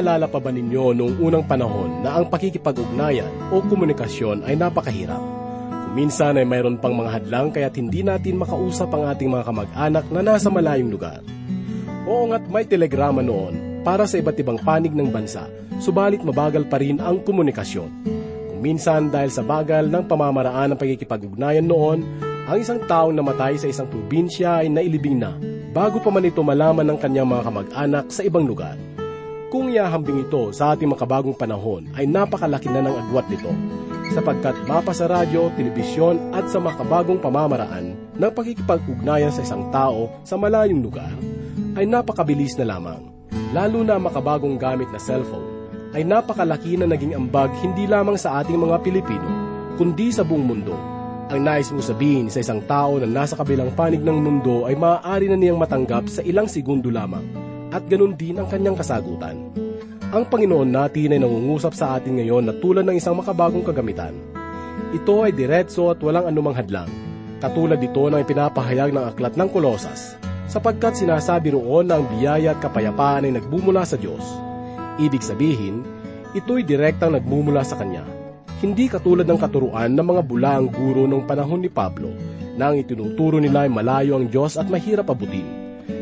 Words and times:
Naalala 0.00 0.32
pa 0.32 0.40
ba 0.40 0.48
ninyo 0.48 0.96
noong 0.96 1.20
unang 1.20 1.44
panahon 1.44 2.00
na 2.00 2.16
ang 2.16 2.24
pakikipag-ugnayan 2.32 3.52
o 3.52 3.60
komunikasyon 3.60 4.48
ay 4.48 4.56
napakahirap? 4.56 5.20
Minsan 5.92 6.40
ay 6.40 6.48
mayroon 6.48 6.80
pang 6.80 6.96
mga 6.96 7.20
hadlang 7.20 7.52
kaya't 7.52 7.76
hindi 7.76 8.00
natin 8.00 8.40
makausap 8.40 8.88
ang 8.96 9.12
ating 9.12 9.28
mga 9.28 9.44
kamag-anak 9.44 10.08
na 10.08 10.24
nasa 10.24 10.48
malayong 10.48 10.88
lugar. 10.88 11.20
Oo 12.08 12.32
nga't 12.32 12.48
may 12.48 12.64
telegrama 12.64 13.20
noon 13.20 13.84
para 13.84 14.08
sa 14.08 14.16
iba't 14.16 14.40
ibang 14.40 14.56
panig 14.64 14.96
ng 14.96 15.12
bansa, 15.12 15.44
subalit 15.84 16.24
mabagal 16.24 16.64
pa 16.72 16.80
rin 16.80 16.96
ang 16.96 17.20
komunikasyon. 17.20 17.92
Kung 18.48 18.60
minsan 18.64 19.12
dahil 19.12 19.28
sa 19.28 19.44
bagal 19.44 19.92
ng 19.92 20.08
pamamaraan 20.08 20.72
ng 20.72 20.80
pagkikipag-ugnayan 20.80 21.68
noon, 21.68 22.08
ang 22.48 22.56
isang 22.56 22.80
taong 22.88 23.12
namatay 23.12 23.60
sa 23.60 23.68
isang 23.68 23.84
probinsya 23.84 24.64
ay 24.64 24.72
nailibing 24.72 25.20
na 25.20 25.36
bago 25.76 26.00
pa 26.00 26.08
man 26.08 26.24
ito 26.24 26.40
malaman 26.40 26.88
ng 26.88 26.96
kanyang 26.96 27.28
mga 27.28 27.52
kamag-anak 27.52 28.08
sa 28.08 28.24
ibang 28.24 28.48
lugar. 28.48 28.80
Kung 29.50 29.66
iahambing 29.66 30.30
ito 30.30 30.54
sa 30.54 30.78
ating 30.78 30.86
makabagong 30.86 31.34
panahon 31.34 31.90
ay 31.98 32.06
napakalaki 32.06 32.70
na 32.70 32.86
ng 32.86 32.94
agwat 32.94 33.26
nito 33.26 33.50
sapagkat 34.14 34.54
mapa 34.70 34.94
sa 34.94 35.10
radyo, 35.10 35.50
telebisyon 35.58 36.22
at 36.30 36.46
sa 36.46 36.62
makabagong 36.62 37.18
pamamaraan 37.18 37.98
ng 38.14 38.30
pakikipag-ugnayan 38.30 39.34
sa 39.34 39.42
isang 39.42 39.66
tao 39.74 40.06
sa 40.22 40.38
malayong 40.38 40.78
lugar 40.78 41.10
ay 41.74 41.82
napakabilis 41.82 42.54
na 42.62 42.70
lamang. 42.70 43.10
Lalo 43.50 43.82
na 43.82 43.98
makabagong 43.98 44.54
gamit 44.54 44.86
na 44.94 45.02
cellphone 45.02 45.66
ay 45.98 46.06
napakalaki 46.06 46.78
na 46.78 46.86
naging 46.86 47.18
ambag 47.18 47.50
hindi 47.58 47.90
lamang 47.90 48.14
sa 48.14 48.46
ating 48.46 48.54
mga 48.54 48.78
Pilipino 48.86 49.26
kundi 49.74 50.14
sa 50.14 50.22
buong 50.22 50.46
mundo. 50.46 50.78
Ang 51.26 51.42
nais 51.42 51.74
mo 51.74 51.82
sabihin 51.82 52.30
sa 52.30 52.38
isang 52.38 52.62
tao 52.70 53.02
na 53.02 53.06
nasa 53.10 53.34
kabilang 53.34 53.74
panig 53.74 53.98
ng 53.98 54.14
mundo 54.14 54.70
ay 54.70 54.78
maaari 54.78 55.26
na 55.26 55.34
niyang 55.34 55.58
matanggap 55.58 56.06
sa 56.06 56.22
ilang 56.22 56.46
segundo 56.46 56.86
lamang 56.86 57.49
at 57.70 57.86
ganun 57.86 58.18
din 58.18 58.38
ang 58.38 58.50
kanyang 58.50 58.78
kasagutan. 58.78 59.50
Ang 60.10 60.26
Panginoon 60.26 60.74
natin 60.74 61.14
ay 61.14 61.22
nangungusap 61.22 61.70
sa 61.70 61.94
atin 61.94 62.18
ngayon 62.18 62.50
na 62.50 62.54
tulad 62.58 62.82
ng 62.82 62.98
isang 62.98 63.14
makabagong 63.14 63.62
kagamitan. 63.62 64.10
Ito 64.90 65.22
ay 65.22 65.30
diretso 65.30 65.86
at 65.94 66.02
walang 66.02 66.26
anumang 66.26 66.58
hadlang. 66.58 66.90
Katulad 67.38 67.78
ito 67.78 68.10
ng 68.10 68.18
ipinapahayag 68.18 68.90
ng 68.90 69.04
aklat 69.14 69.38
ng 69.38 69.48
Kolosas, 69.54 70.18
sapagkat 70.50 70.98
sinasabi 70.98 71.54
roon 71.54 71.86
na 71.86 72.02
ang 72.02 72.10
biyaya 72.10 72.58
at 72.58 72.60
kapayapaan 72.60 73.30
ay 73.30 73.38
nagbumula 73.38 73.86
sa 73.86 73.94
Diyos. 73.94 74.26
Ibig 74.98 75.22
sabihin, 75.22 75.86
ito'y 76.34 76.66
direktang 76.66 77.14
nagmumula 77.14 77.62
sa 77.62 77.78
Kanya. 77.78 78.02
Hindi 78.58 78.90
katulad 78.90 79.24
ng 79.24 79.40
katuruan 79.40 79.94
ng 79.94 80.04
mga 80.04 80.22
bulaang 80.26 80.68
guro 80.74 81.06
nung 81.06 81.22
panahon 81.22 81.62
ni 81.62 81.70
Pablo, 81.70 82.10
na 82.58 82.74
ang 82.74 82.82
itinuturo 82.82 83.38
nila 83.38 83.64
ay 83.64 83.70
malayo 83.70 84.18
ang 84.18 84.26
Diyos 84.26 84.58
at 84.58 84.66
mahirap 84.66 85.08
abutin. 85.08 85.59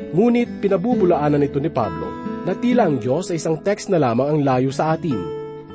Ngunit 0.08 0.64
pinabubulaanan 0.64 1.44
ito 1.44 1.60
ni 1.60 1.68
Pablo 1.68 2.08
na 2.48 2.56
tila 2.56 2.88
ang 2.88 2.96
Diyos 2.96 3.28
ay 3.28 3.36
isang 3.36 3.60
text 3.60 3.92
na 3.92 4.00
lamang 4.00 4.24
ang 4.32 4.40
layo 4.40 4.72
sa 4.72 4.96
atin. 4.96 5.20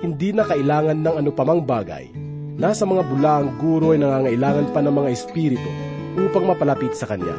Hindi 0.01 0.33
na 0.33 0.41
kailangan 0.41 0.97
ng 1.05 1.15
ano 1.21 1.29
pamang 1.29 1.61
bagay. 1.61 2.09
Nasa 2.57 2.81
mga 2.81 3.05
bulaang 3.05 3.49
guro 3.61 3.93
ay 3.93 4.01
nangangailangan 4.01 4.73
pa 4.73 4.81
ng 4.81 4.93
mga 4.93 5.09
espiritu 5.13 5.69
upang 6.17 6.49
mapalapit 6.49 6.97
sa 6.97 7.05
Kanya. 7.05 7.37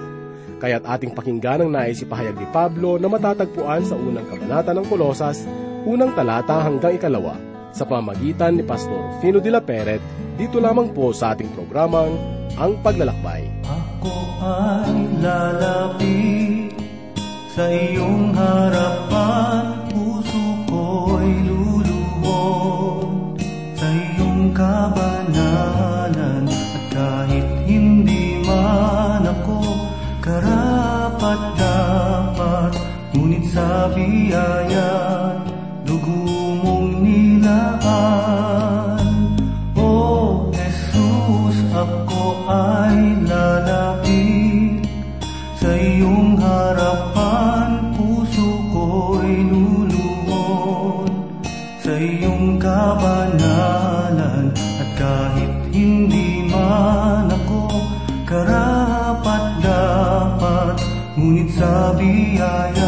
Kaya't 0.62 0.86
ating 0.86 1.18
pakinggan 1.18 1.66
ang 1.66 1.70
nais 1.74 1.98
ipahayag 1.98 2.38
ni 2.38 2.46
Pablo 2.54 2.94
na 2.96 3.10
matatagpuan 3.10 3.82
sa 3.82 3.98
unang 3.98 4.26
kabanata 4.30 4.70
ng 4.70 4.86
Kolosas, 4.86 5.44
unang 5.82 6.14
talata 6.14 6.62
hanggang 6.62 6.94
ikalawa, 6.94 7.34
sa 7.74 7.82
pamagitan 7.82 8.54
ni 8.54 8.62
Pastor 8.62 9.18
Fino 9.18 9.42
de 9.42 9.50
la 9.50 9.58
Peret, 9.58 10.00
dito 10.38 10.62
lamang 10.62 10.94
po 10.94 11.10
sa 11.10 11.34
ating 11.34 11.50
programang 11.58 12.14
Ang 12.54 12.78
Paglalakbay. 12.86 13.50
Ako 13.66 14.14
ay 14.46 14.94
lalapit 15.18 16.43
sa 17.54 17.70
iyong 17.70 18.34
harapan, 18.34 19.86
puso 19.94 20.66
ko'y 20.66 21.46
luluhod 21.46 23.38
sa 23.78 23.86
iyong 23.86 24.50
kabanalan. 24.50 26.50
At 26.50 26.84
kahit 26.90 27.46
hindi 27.62 28.42
man 28.42 29.22
ako 29.22 29.86
karapat 30.18 31.40
dapat, 31.54 32.74
ngunit 33.14 33.46
sa 33.54 33.86
biyaya, 33.94 35.13
Ngunit 61.34 61.50
sa 61.50 61.90
biyaya't 61.98 62.83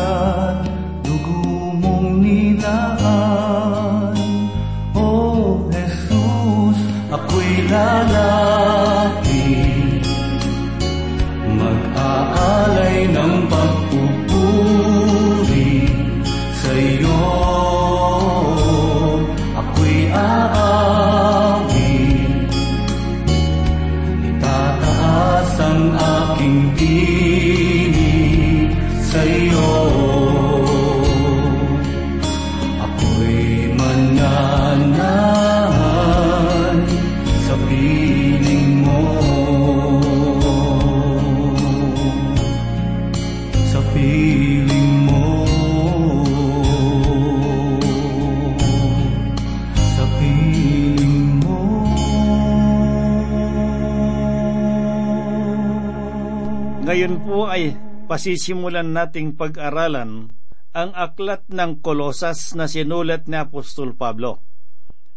Ngayon 56.87 57.27
po 57.27 57.51
ay 57.51 57.75
pasisimulan 58.07 58.95
nating 58.95 59.35
pag-aralan 59.35 60.31
ang 60.71 60.91
aklat 60.95 61.43
ng 61.51 61.83
Kolosas 61.83 62.55
na 62.55 62.71
sinulat 62.71 63.27
ni 63.27 63.35
Apostol 63.35 63.99
Pablo. 63.99 64.39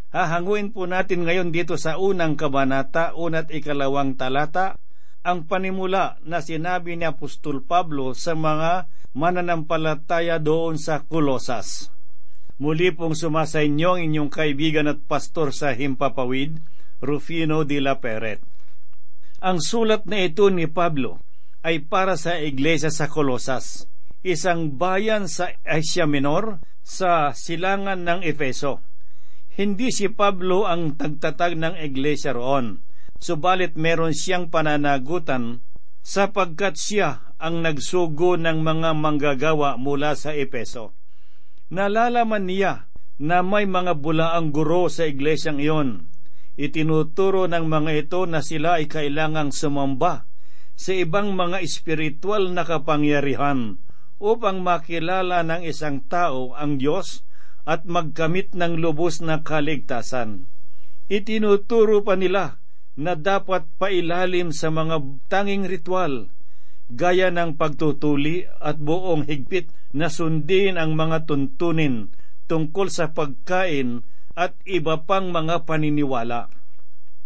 Hahanguin 0.09 0.74
po 0.74 0.90
natin 0.90 1.30
ngayon 1.30 1.53
dito 1.53 1.78
sa 1.78 2.02
unang 2.02 2.34
kabanata, 2.41 3.13
unat 3.13 3.53
ikalawang 3.53 4.18
talata, 4.18 4.81
ang 5.22 5.46
panimula 5.46 6.18
na 6.25 6.41
sinabi 6.41 6.97
ni 6.97 7.06
Apostol 7.06 7.62
Pablo 7.62 8.18
sa 8.18 8.34
mga 8.34 8.90
mananampalataya 9.13 10.41
doon 10.41 10.81
sa 10.81 11.06
Kolosas. 11.06 11.94
Muli 12.57 12.90
pong 12.97 13.13
sumasa 13.13 13.62
inyo 13.62 13.94
ang 13.94 14.01
inyong 14.09 14.31
kaibigan 14.34 14.90
at 14.90 15.06
pastor 15.06 15.53
sa 15.53 15.78
Himpapawid, 15.78 16.66
Rufino 16.98 17.62
de 17.62 17.77
la 17.77 18.01
Peret. 18.01 18.42
Ang 19.45 19.62
sulat 19.62 20.10
na 20.10 20.25
ito 20.25 20.50
ni 20.50 20.65
Pablo 20.65 21.28
ay 21.59 21.83
para 21.83 22.15
sa 22.15 22.39
iglesia 22.39 22.88
sa 22.88 23.11
Kolosas, 23.11 23.91
isang 24.23 24.79
bayan 24.79 25.27
sa 25.27 25.51
Asia 25.67 26.07
Minor 26.07 26.63
sa 26.83 27.35
silangan 27.35 28.07
ng 28.07 28.23
Efeso. 28.23 28.79
Hindi 29.59 29.91
si 29.91 30.07
Pablo 30.07 30.63
ang 30.63 30.95
tagtatag 30.95 31.59
ng 31.59 31.75
iglesia 31.83 32.31
roon, 32.31 32.79
subalit 33.19 33.75
meron 33.75 34.15
siyang 34.15 34.47
pananagutan 34.47 35.59
sapagkat 36.00 36.79
siya 36.79 37.35
ang 37.35 37.59
nagsugo 37.59 38.39
ng 38.39 38.63
mga 38.63 38.95
manggagawa 38.95 39.75
mula 39.75 40.15
sa 40.15 40.31
Epeso. 40.31 40.95
Nalalaman 41.67 42.47
niya 42.47 42.88
na 43.19 43.44
may 43.44 43.67
mga 43.67 44.00
bulaang 44.00 44.55
guro 44.55 44.88
sa 44.88 45.03
iglesyang 45.03 45.59
iyon. 45.59 46.07
Itinuturo 46.55 47.51
ng 47.51 47.67
mga 47.67 47.91
ito 48.00 48.23
na 48.23 48.39
sila 48.39 48.79
ay 48.79 48.88
kailangang 48.88 49.51
sumamba 49.51 50.28
sa 50.79 50.95
ibang 50.95 51.35
mga 51.35 51.59
espiritual 51.59 52.55
na 52.55 52.63
kapangyarihan 52.63 53.83
upang 54.15 54.63
makilala 54.63 55.43
ng 55.43 55.67
isang 55.67 55.99
tao 56.07 56.55
ang 56.55 56.79
Diyos 56.79 57.27
at 57.67 57.83
magkamit 57.83 58.55
ng 58.55 58.79
lubos 58.79 59.19
na 59.19 59.43
kaligtasan. 59.43 60.47
Itinuturo 61.11 61.99
pa 62.07 62.15
nila 62.15 62.63
na 62.95 63.19
dapat 63.19 63.67
pailalim 63.75 64.55
sa 64.55 64.71
mga 64.71 65.03
tanging 65.27 65.67
ritual, 65.67 66.31
gaya 66.87 67.27
ng 67.27 67.59
pagtutuli 67.59 68.47
at 68.47 68.79
buong 68.79 69.27
higpit 69.27 69.75
na 69.91 70.07
sundin 70.07 70.79
ang 70.79 70.95
mga 70.95 71.27
tuntunin 71.27 72.15
tungkol 72.47 72.87
sa 72.87 73.11
pagkain 73.11 74.07
at 74.31 74.55
iba 74.63 75.03
pang 75.03 75.35
mga 75.35 75.67
paniniwala. 75.67 76.47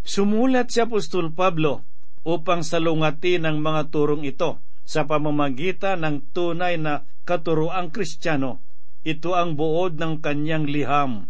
Sumulat 0.02 0.74
si 0.74 0.82
Apostol 0.82 1.30
Pablo 1.30 1.93
upang 2.24 2.64
salungatin 2.64 3.44
ang 3.44 3.60
mga 3.60 3.92
turong 3.92 4.24
ito 4.24 4.58
sa 4.84 5.04
pamamagitan 5.04 6.04
ng 6.04 6.32
tunay 6.32 6.80
na 6.80 7.04
katuroang 7.28 7.92
kristyano. 7.92 8.60
Ito 9.04 9.36
ang 9.36 9.56
buod 9.56 10.00
ng 10.00 10.24
kanyang 10.24 10.64
liham. 10.64 11.28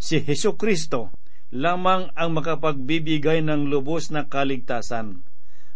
Si 0.00 0.20
Heso 0.24 0.56
Kristo 0.56 1.12
lamang 1.52 2.08
ang 2.16 2.32
makapagbibigay 2.32 3.44
ng 3.44 3.68
lubos 3.68 4.08
na 4.08 4.24
kaligtasan. 4.24 5.20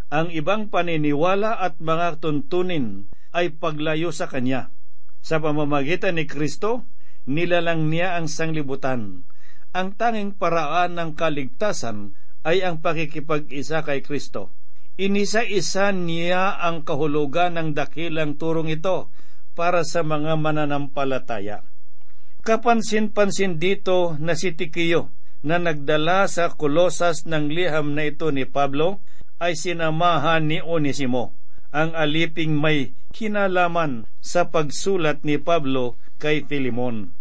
Ang 0.09 0.27
ibang 0.33 0.73
paniniwala 0.73 1.61
at 1.61 1.77
mga 1.77 2.17
tuntunin 2.17 3.13
ay 3.37 3.53
paglayo 3.53 4.09
sa 4.09 4.25
Kanya. 4.25 4.73
Sa 5.21 5.37
pamamagitan 5.37 6.17
ni 6.17 6.25
Kristo, 6.25 6.87
nilalang 7.29 7.91
niya 7.91 8.17
ang 8.17 8.25
sanglibutan. 8.25 9.27
Ang 9.75 9.93
tanging 9.93 10.33
paraan 10.33 10.97
ng 10.97 11.11
kaligtasan 11.13 12.17
ay 12.47 12.63
ang 12.63 12.79
pakikipag-isa 12.79 13.83
kay 13.83 13.99
Kristo. 13.99 14.55
Inisa-isa 14.95 15.91
niya 15.91 16.55
ang 16.63 16.87
kahulugan 16.87 17.59
ng 17.59 17.75
dakilang 17.75 18.39
turong 18.39 18.71
ito 18.71 19.11
para 19.51 19.83
sa 19.83 20.01
mga 20.07 20.39
mananampalataya. 20.39 21.67
Kapansin-pansin 22.47 23.59
dito 23.59 24.15
na 24.23 24.39
si 24.39 24.55
Tikiyo 24.55 25.11
na 25.43 25.59
nagdala 25.59 26.25
sa 26.31 26.55
Kolosas 26.55 27.27
ng 27.27 27.51
liham 27.51 27.93
na 27.93 28.07
ito 28.07 28.31
ni 28.31 28.47
Pablo 28.47 29.03
ay 29.37 29.53
sinamahan 29.53 30.47
ni 30.47 30.63
Onesimo, 30.63 31.35
ang 31.69 31.93
aliping 31.93 32.57
may 32.57 32.95
kinalaman 33.13 34.07
sa 34.23 34.49
pagsulat 34.49 35.21
ni 35.27 35.37
Pablo 35.37 35.99
kay 36.17 36.47
Filimon. 36.47 37.13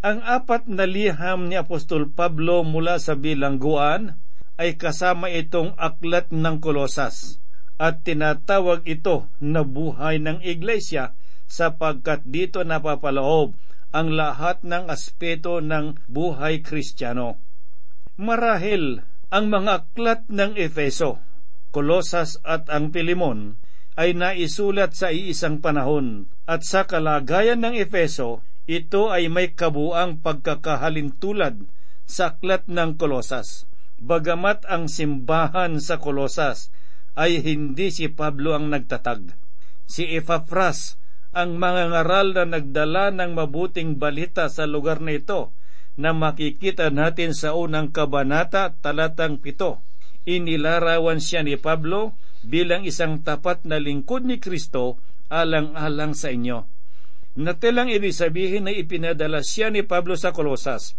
Ang 0.00 0.24
apat 0.24 0.64
na 0.72 0.88
liham 0.88 1.52
ni 1.52 1.60
Apostol 1.60 2.08
Pablo 2.08 2.64
mula 2.64 2.96
sa 2.96 3.12
bilangguan 3.12 4.16
ay 4.60 4.76
kasama 4.76 5.32
itong 5.32 5.72
aklat 5.80 6.28
ng 6.28 6.60
Kolosas 6.60 7.40
at 7.80 8.04
tinatawag 8.04 8.84
ito 8.84 9.24
na 9.40 9.64
buhay 9.64 10.20
ng 10.20 10.44
iglesia 10.44 11.16
sapagkat 11.48 12.28
dito 12.28 12.60
napapaloob 12.60 13.56
ang 13.96 14.12
lahat 14.12 14.60
ng 14.60 14.92
aspeto 14.92 15.64
ng 15.64 15.96
buhay 16.12 16.60
kristyano. 16.60 17.40
Marahil 18.20 19.00
ang 19.32 19.48
mga 19.48 19.72
aklat 19.88 20.28
ng 20.28 20.60
Efeso, 20.60 21.24
Kolosas 21.72 22.36
at 22.44 22.68
ang 22.68 22.92
Pilimon 22.92 23.56
ay 23.96 24.12
naisulat 24.12 24.92
sa 24.92 25.08
iisang 25.08 25.64
panahon 25.64 26.28
at 26.44 26.68
sa 26.68 26.84
kalagayan 26.84 27.64
ng 27.64 27.80
Efeso, 27.80 28.44
ito 28.68 29.08
ay 29.08 29.32
may 29.32 29.56
kabuang 29.56 30.20
pagkakahalintulad 30.20 31.64
sa 32.04 32.36
aklat 32.36 32.68
ng 32.68 33.00
Kolosas 33.00 33.69
bagamat 34.00 34.64
ang 34.66 34.88
simbahan 34.88 35.76
sa 35.78 36.00
Kolosas 36.00 36.72
ay 37.14 37.44
hindi 37.44 37.92
si 37.92 38.08
Pablo 38.08 38.56
ang 38.56 38.72
nagtatag. 38.72 39.36
Si 39.84 40.08
Epaphras 40.08 40.96
ang 41.30 41.60
mga 41.60 41.94
ngaral 41.94 42.34
na 42.34 42.44
nagdala 42.58 43.14
ng 43.14 43.36
mabuting 43.36 44.00
balita 44.00 44.50
sa 44.50 44.66
lugar 44.66 44.98
na 44.98 45.14
ito 45.14 45.54
na 46.00 46.16
makikita 46.16 46.88
natin 46.90 47.36
sa 47.36 47.54
unang 47.54 47.92
kabanata 47.92 48.74
talatang 48.80 49.38
pito. 49.38 49.84
Inilarawan 50.24 51.20
siya 51.20 51.44
ni 51.44 51.60
Pablo 51.60 52.16
bilang 52.40 52.88
isang 52.88 53.20
tapat 53.20 53.68
na 53.68 53.76
lingkod 53.76 54.24
ni 54.24 54.40
Kristo 54.40 54.96
alang-alang 55.28 56.16
sa 56.16 56.32
inyo. 56.32 56.66
Natilang 57.38 57.92
ibig 57.92 58.16
sabihin 58.16 58.66
na 58.66 58.72
ipinadala 58.74 59.44
siya 59.44 59.70
ni 59.70 59.86
Pablo 59.86 60.18
sa 60.18 60.34
Kolosas 60.34 60.98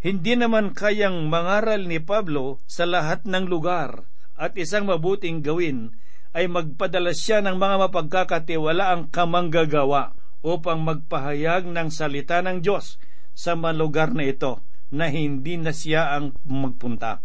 hindi 0.00 0.32
naman 0.32 0.72
kayang 0.72 1.28
mangaral 1.28 1.84
ni 1.84 2.00
Pablo 2.00 2.64
sa 2.64 2.88
lahat 2.88 3.28
ng 3.28 3.44
lugar 3.44 4.08
at 4.40 4.56
isang 4.56 4.88
mabuting 4.88 5.44
gawin 5.44 5.92
ay 6.32 6.48
magpadala 6.48 7.12
siya 7.12 7.44
ng 7.44 7.60
mga 7.60 7.76
mapagkakatiwalaang 7.88 9.12
kamanggagawa 9.12 10.16
upang 10.40 10.80
magpahayag 10.80 11.68
ng 11.68 11.92
salita 11.92 12.40
ng 12.40 12.64
Diyos 12.64 12.96
sa 13.36 13.52
malugar 13.52 14.16
na 14.16 14.24
ito 14.24 14.64
na 14.88 15.12
hindi 15.12 15.60
na 15.60 15.76
siya 15.76 16.16
ang 16.16 16.32
magpunta. 16.48 17.20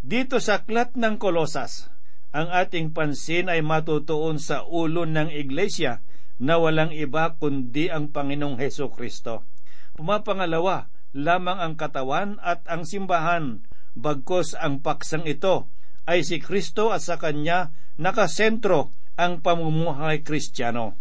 Dito 0.00 0.40
sa 0.40 0.64
aklat 0.64 0.96
ng 0.96 1.20
Kolosas, 1.20 1.92
ang 2.34 2.48
ating 2.50 2.96
pansin 2.96 3.52
ay 3.52 3.60
matutuon 3.60 4.40
sa 4.40 4.64
ulo 4.64 5.04
ng 5.04 5.30
iglesia 5.30 6.00
na 6.40 6.58
walang 6.58 6.90
iba 6.90 7.36
kundi 7.38 7.92
ang 7.92 8.10
Panginoong 8.10 8.58
Heso 8.58 8.90
Kristo. 8.90 9.46
Pumapangalawa, 9.94 10.90
lamang 11.14 11.62
ang 11.62 11.74
katawan 11.78 12.42
at 12.42 12.66
ang 12.66 12.82
simbahan, 12.82 13.62
bagkos 13.94 14.58
ang 14.58 14.82
paksang 14.82 15.24
ito 15.24 15.70
ay 16.04 16.26
si 16.26 16.42
Kristo 16.42 16.90
at 16.92 17.00
sa 17.00 17.16
Kanya 17.16 17.72
nakasentro 17.96 18.92
ang 19.14 19.40
pamumuhay 19.40 20.26
kristyano. 20.26 20.98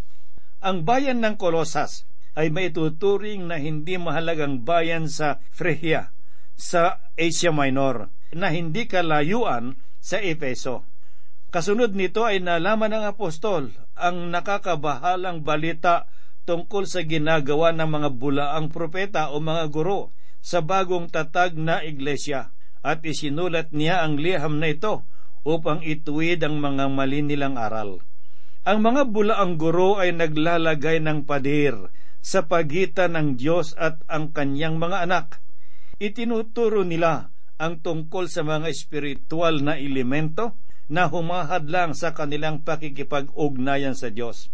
Ang 0.64 0.88
bayan 0.88 1.20
ng 1.20 1.36
Kolosas 1.36 2.08
ay 2.38 2.54
maituturing 2.54 3.50
na 3.50 3.60
hindi 3.60 3.98
mahalagang 4.00 4.64
bayan 4.64 5.10
sa 5.10 5.42
Phrygia, 5.52 6.14
sa 6.56 7.04
Asia 7.18 7.52
Minor, 7.52 8.10
na 8.34 8.50
hindi 8.54 8.88
kalayuan 8.88 9.78
sa 10.00 10.22
Efeso. 10.22 10.88
Kasunod 11.54 11.94
nito 11.94 12.26
ay 12.26 12.42
nalaman 12.42 12.98
ng 12.98 13.06
apostol 13.06 13.70
ang 13.94 14.34
nakakabahalang 14.34 15.46
balita 15.46 16.10
tungkol 16.44 16.84
sa 16.88 17.04
ginagawa 17.04 17.72
ng 17.72 17.90
mga 17.90 18.10
bulaang 18.16 18.68
propeta 18.68 19.32
o 19.32 19.40
mga 19.40 19.72
guro 19.72 20.12
sa 20.44 20.60
bagong 20.60 21.08
tatag 21.08 21.56
na 21.56 21.80
iglesia 21.84 22.52
at 22.84 23.00
isinulat 23.08 23.72
niya 23.72 24.04
ang 24.04 24.20
liham 24.20 24.60
na 24.60 24.76
ito 24.76 25.08
upang 25.48 25.80
ituwid 25.84 26.44
ang 26.44 26.60
mga 26.60 26.92
mali 26.92 27.24
nilang 27.24 27.56
aral. 27.56 28.04
Ang 28.64 28.80
mga 28.80 29.12
bulaang 29.12 29.60
guro 29.60 30.00
ay 30.00 30.16
naglalagay 30.16 31.04
ng 31.04 31.28
padir 31.28 31.92
sa 32.24 32.48
pagitan 32.48 33.20
ng 33.20 33.36
Diyos 33.36 33.76
at 33.76 34.00
ang 34.08 34.32
kanyang 34.32 34.80
mga 34.80 35.04
anak. 35.04 35.44
Itinuturo 36.00 36.88
nila 36.88 37.32
ang 37.60 37.84
tungkol 37.84 38.32
sa 38.32 38.44
mga 38.48 38.72
espiritual 38.72 39.64
na 39.64 39.76
elemento 39.76 40.56
na 40.88 41.08
humahadlang 41.12 41.96
sa 41.96 42.16
kanilang 42.16 42.64
pakikipag-ugnayan 42.64 43.96
sa 43.96 44.12
Diyos. 44.12 44.52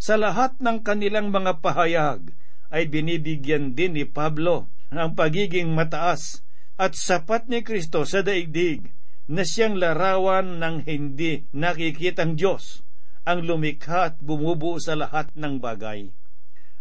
Sa 0.00 0.16
lahat 0.16 0.56
ng 0.64 0.80
kanilang 0.80 1.28
mga 1.28 1.60
pahayag 1.60 2.32
ay 2.72 2.88
binibigyan 2.88 3.76
din 3.76 4.00
ni 4.00 4.08
Pablo 4.08 4.72
ng 4.88 5.12
pagiging 5.12 5.76
mataas 5.76 6.40
at 6.80 6.96
sapat 6.96 7.52
ni 7.52 7.60
Kristo 7.60 8.08
sa 8.08 8.24
daigdig 8.24 8.96
na 9.28 9.44
siyang 9.44 9.76
larawan 9.76 10.56
ng 10.56 10.88
hindi 10.88 11.44
nakikitang 11.52 12.40
Diyos, 12.40 12.80
ang 13.28 13.44
lumikha 13.44 14.08
at 14.08 14.16
bumubuo 14.24 14.80
sa 14.80 14.96
lahat 14.96 15.36
ng 15.36 15.60
bagay. 15.60 16.08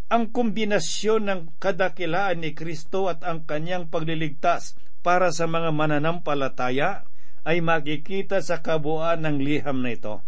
Ang 0.07 0.31
kombinasyon 0.31 1.21
ng 1.27 1.41
kadakilaan 1.59 2.39
ni 2.39 2.55
Kristo 2.55 3.11
at 3.11 3.27
ang 3.27 3.43
kanyang 3.43 3.91
pagliligtas 3.91 4.79
para 5.03 5.35
sa 5.35 5.43
mga 5.43 5.75
mananampalataya 5.75 7.03
ay 7.43 7.59
makikita 7.59 8.39
sa 8.39 8.63
kabuuan 8.63 9.27
ng 9.27 9.43
liham 9.43 9.83
na 9.83 9.91
ito. 9.91 10.23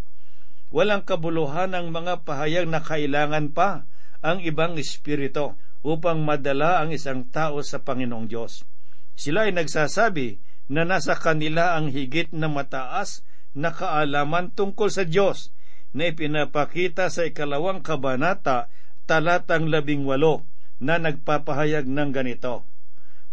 Walang 0.72 1.04
kabuluhan 1.04 1.76
ang 1.76 1.92
mga 1.92 2.24
pahayag 2.24 2.64
na 2.64 2.80
kailangan 2.80 3.52
pa 3.52 3.84
ang 4.24 4.40
ibang 4.40 4.80
espiritu 4.80 5.52
upang 5.84 6.24
madala 6.24 6.80
ang 6.80 6.96
isang 6.96 7.28
tao 7.28 7.60
sa 7.60 7.84
Panginoong 7.84 8.24
Diyos. 8.24 8.64
Sila 9.12 9.44
ay 9.44 9.52
nagsasabi 9.52 10.40
na 10.72 10.88
nasa 10.88 11.12
kanila 11.12 11.76
ang 11.76 11.92
higit 11.92 12.32
na 12.32 12.48
mataas 12.48 13.20
na 13.52 13.68
kaalaman 13.68 14.48
tungkol 14.56 14.88
sa 14.88 15.04
Diyos 15.04 15.52
na 15.92 16.08
ipinapakita 16.08 17.12
sa 17.12 17.28
ikalawang 17.28 17.84
kabanata 17.84 18.72
talatang 19.04 19.68
labing 19.68 20.08
walo 20.08 20.48
na 20.80 20.96
nagpapahayag 20.96 21.84
ng 21.84 22.10
ganito. 22.16 22.64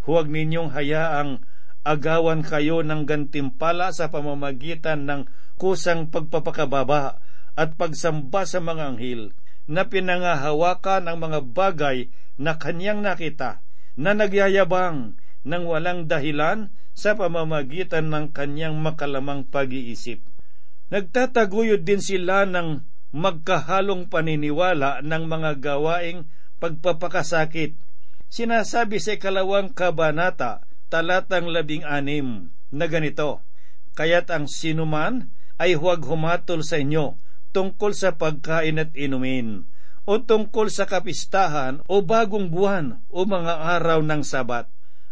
Huwag 0.03 0.27
ninyong 0.27 0.75
hayaang 0.75 1.39
agawan 1.87 2.43
kayo 2.43 2.83
ng 2.83 3.07
gantimpala 3.07 3.95
sa 3.95 4.11
pamamagitan 4.11 5.07
ng 5.07 5.21
kusang 5.55 6.11
pagpapakababa 6.11 7.23
at 7.57 7.77
pagsamba 7.77 8.45
sa 8.45 8.59
mga 8.59 8.95
anghel 8.95 9.31
na 9.69 9.85
pinangahawakan 9.85 11.05
ng 11.05 11.17
mga 11.17 11.39
bagay 11.53 11.97
na 12.41 12.57
kanyang 12.57 13.05
nakita 13.05 13.61
na 13.99 14.17
nagyayabang 14.17 15.19
ng 15.45 15.63
walang 15.69 16.09
dahilan 16.09 16.73
sa 16.97 17.15
pamamagitan 17.15 18.11
ng 18.11 18.33
kanyang 18.33 18.75
makalamang 18.81 19.47
pag-iisip. 19.47 20.19
Nagtataguyod 20.89 21.85
din 21.85 22.01
sila 22.01 22.49
ng 22.49 22.81
magkahalong 23.13 24.09
paniniwala 24.09 25.05
ng 25.05 25.23
mga 25.29 25.51
gawaing 25.61 26.25
pagpapakasakit. 26.57 27.77
Sinasabi 28.29 28.97
sa 29.01 29.17
ikalawang 29.17 29.73
kabanata, 29.73 30.65
talatang 30.89 31.49
labing 31.49 31.85
anim, 31.85 32.53
na 32.69 32.85
ganito, 32.85 33.41
Kaya't 33.97 34.29
ang 34.29 34.45
sinuman 34.45 35.33
ay 35.57 35.75
huwag 35.75 36.05
humatol 36.05 36.61
sa 36.61 36.77
inyo 36.79 37.17
tungkol 37.51 37.97
sa 37.97 38.15
pagkain 38.15 38.81
at 38.81 38.91
inumin 38.93 39.65
o 40.09 40.17
tungkol 40.17 40.73
sa 40.73 40.89
kapistahan 40.89 41.85
o 41.85 42.01
bagong 42.01 42.49
buwan 42.49 42.97
o 43.13 43.29
mga 43.29 43.77
araw 43.77 44.01
ng 44.01 44.25
sabat. 44.25 44.65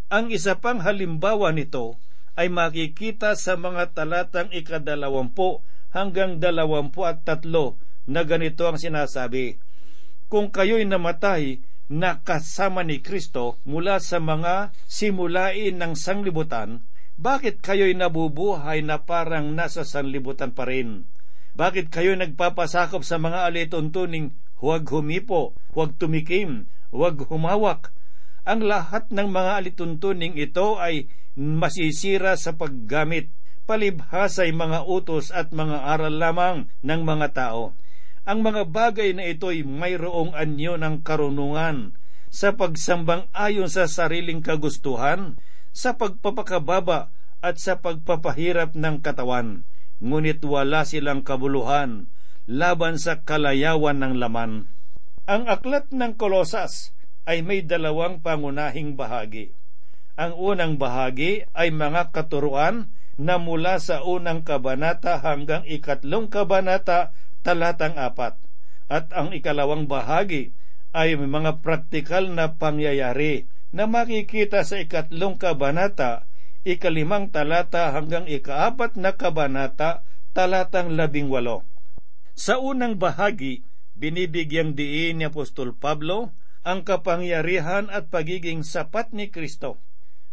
Ang 0.10 0.34
isa 0.34 0.58
pang 0.58 0.82
halimbawa 0.82 1.54
nito 1.54 2.02
ay 2.34 2.50
makikita 2.50 3.38
sa 3.38 3.54
mga 3.54 3.94
talatang 3.94 4.50
ikadalawampu 4.50 5.62
hanggang 5.94 6.42
dalawampu 6.42 7.06
at 7.06 7.22
tatlo 7.22 7.78
na 8.10 8.26
ganito 8.26 8.66
ang 8.66 8.82
sinasabi. 8.82 9.62
Kung 10.32 10.50
kayo'y 10.50 10.90
namatay 10.90 11.62
na 11.94 12.20
kasama 12.26 12.82
ni 12.82 13.00
Kristo 13.00 13.62
mula 13.64 14.02
sa 14.02 14.18
mga 14.18 14.76
simulain 14.90 15.78
ng 15.78 15.94
sanglibutan, 15.94 16.84
bakit 17.18 17.62
kayo'y 17.62 17.94
nabubuhay 17.94 18.82
na 18.82 19.02
parang 19.06 19.54
nasa 19.54 19.86
sanlibutan 19.86 20.54
pa 20.54 20.66
rin? 20.66 21.06
Bakit 21.58 21.90
kayo 21.90 22.14
nagpapasakop 22.14 23.02
sa 23.02 23.18
mga 23.18 23.50
alituntuning 23.50 24.38
huwag 24.62 24.86
humipo, 24.94 25.58
huwag 25.74 25.98
tumikim, 25.98 26.70
huwag 26.94 27.18
humawak. 27.34 27.90
Ang 28.46 28.70
lahat 28.70 29.10
ng 29.10 29.26
mga 29.26 29.66
alituntuning 29.66 30.38
ito 30.38 30.78
ay 30.78 31.10
masisira 31.34 32.38
sa 32.38 32.54
paggamit, 32.54 33.34
palibhasay 33.66 34.54
mga 34.54 34.86
utos 34.86 35.34
at 35.34 35.50
mga 35.50 35.82
aral 35.98 36.22
lamang 36.22 36.70
ng 36.86 37.02
mga 37.02 37.34
tao. 37.34 37.74
Ang 38.30 38.46
mga 38.46 38.70
bagay 38.70 39.18
na 39.18 39.26
ito 39.26 39.50
ay 39.50 39.66
mayroong 39.66 40.38
anyo 40.38 40.78
ng 40.78 41.02
karunungan 41.02 41.98
sa 42.30 42.54
pagsambang 42.54 43.34
ayon 43.34 43.66
sa 43.66 43.90
sariling 43.90 44.46
kagustuhan, 44.46 45.42
sa 45.74 45.98
pagpapakababa 45.98 47.10
at 47.42 47.58
sa 47.58 47.82
pagpapahirap 47.82 48.78
ng 48.78 49.02
katawan. 49.02 49.66
Ngunit 49.98 50.46
wala 50.46 50.86
silang 50.86 51.26
kabuluhan 51.26 52.10
laban 52.48 52.96
sa 53.02 53.22
kalayawan 53.26 54.00
ng 54.02 54.14
laman. 54.22 54.72
Ang 55.28 55.44
aklat 55.52 55.92
ng 55.92 56.16
Kolosas 56.16 56.96
ay 57.28 57.44
may 57.44 57.66
dalawang 57.66 58.24
pangunahing 58.24 58.96
bahagi. 58.96 59.52
Ang 60.16 60.34
unang 60.34 60.80
bahagi 60.80 61.44
ay 61.52 61.76
mga 61.76 62.16
katuruan 62.16 62.90
na 63.20 63.42
mula 63.42 63.82
sa 63.82 64.06
unang 64.06 64.46
kabanata 64.46 65.20
hanggang 65.20 65.66
ikatlong 65.68 66.32
kabanata 66.32 67.12
talatang 67.44 67.98
apat. 68.00 68.40
At 68.88 69.12
ang 69.12 69.36
ikalawang 69.36 69.90
bahagi 69.90 70.56
ay 70.96 71.20
mga 71.20 71.60
praktikal 71.60 72.32
na 72.32 72.56
pangyayari 72.56 73.50
na 73.76 73.84
makikita 73.84 74.64
sa 74.64 74.80
ikatlong 74.80 75.36
kabanata, 75.36 76.27
ikalimang 76.68 77.32
talata 77.32 77.96
hanggang 77.96 78.28
ikaapat 78.28 79.00
na 79.00 79.16
kabanata, 79.16 80.04
talatang 80.36 81.00
labing 81.00 81.32
walo. 81.32 81.64
Sa 82.36 82.60
unang 82.60 83.00
bahagi, 83.00 83.64
binibigyang 83.96 84.76
diin 84.76 85.24
ni 85.24 85.26
Apostol 85.26 85.72
Pablo 85.72 86.36
ang 86.68 86.84
kapangyarihan 86.84 87.88
at 87.88 88.12
pagiging 88.12 88.68
sapat 88.68 89.16
ni 89.16 89.32
Kristo. 89.32 89.80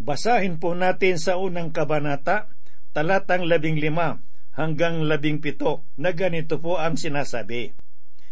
Basahin 0.03 0.59
po 0.59 0.75
natin 0.75 1.23
sa 1.23 1.39
unang 1.39 1.71
kabanata, 1.71 2.51
talatang 2.91 3.47
labing 3.47 3.79
lima 3.79 4.19
hanggang 4.59 5.07
labing 5.07 5.39
pito, 5.39 5.87
na 5.99 6.15
ganito 6.15 6.59
po 6.59 6.79
ang 6.79 6.99
sinasabi. 6.99 7.75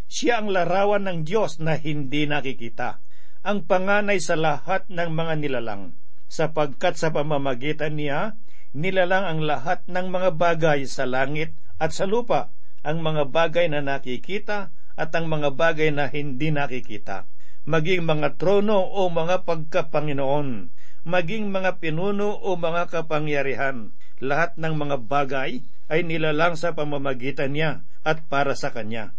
Siya 0.06 0.42
ang 0.42 0.50
larawan 0.50 1.06
ng 1.06 1.18
Diyos 1.26 1.58
na 1.58 1.78
hindi 1.78 2.26
nakikita, 2.26 3.02
ang 3.42 3.66
panganay 3.66 4.22
sa 4.22 4.38
lahat 4.38 4.86
ng 4.86 5.10
mga 5.10 5.34
nilalang, 5.42 5.98
sapagkat 6.32 6.96
sa 6.96 7.12
pamamagitan 7.12 8.00
niya, 8.00 8.40
nilalang 8.72 9.28
ang 9.28 9.40
lahat 9.44 9.84
ng 9.84 10.08
mga 10.08 10.40
bagay 10.40 10.88
sa 10.88 11.04
langit 11.04 11.52
at 11.76 11.92
sa 11.92 12.08
lupa, 12.08 12.48
ang 12.80 13.04
mga 13.04 13.28
bagay 13.28 13.68
na 13.68 13.84
nakikita 13.84 14.72
at 14.96 15.12
ang 15.12 15.28
mga 15.28 15.52
bagay 15.52 15.92
na 15.92 16.08
hindi 16.08 16.48
nakikita, 16.48 17.28
maging 17.68 18.08
mga 18.08 18.40
trono 18.40 18.80
o 18.80 19.12
mga 19.12 19.44
pagkapanginoon, 19.44 20.72
maging 21.04 21.52
mga 21.52 21.84
pinuno 21.84 22.32
o 22.32 22.56
mga 22.56 22.88
kapangyarihan. 22.88 23.92
Lahat 24.22 24.56
ng 24.56 24.72
mga 24.72 24.96
bagay 25.04 25.60
ay 25.92 26.00
nilalang 26.06 26.56
sa 26.56 26.72
pamamagitan 26.72 27.52
niya 27.52 27.84
at 28.08 28.24
para 28.30 28.56
sa 28.56 28.72
kanya. 28.72 29.12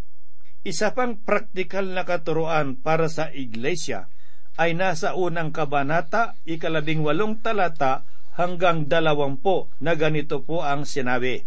Isa 0.63 0.95
pang 0.95 1.19
praktikal 1.19 1.83
na 1.91 2.07
katuruan 2.07 2.79
para 2.79 3.11
sa 3.11 3.27
iglesia 3.35 4.07
ay 4.57 4.77
nasa 4.77 5.17
unang 5.17 5.49
kabanata, 5.49 6.37
ikalabing 6.45 7.01
walong 7.01 7.41
talata 7.41 8.05
hanggang 8.37 8.85
dalawampo 8.85 9.73
na 9.81 9.97
ganito 9.97 10.41
po 10.45 10.61
ang 10.61 10.85
sinabi. 10.85 11.45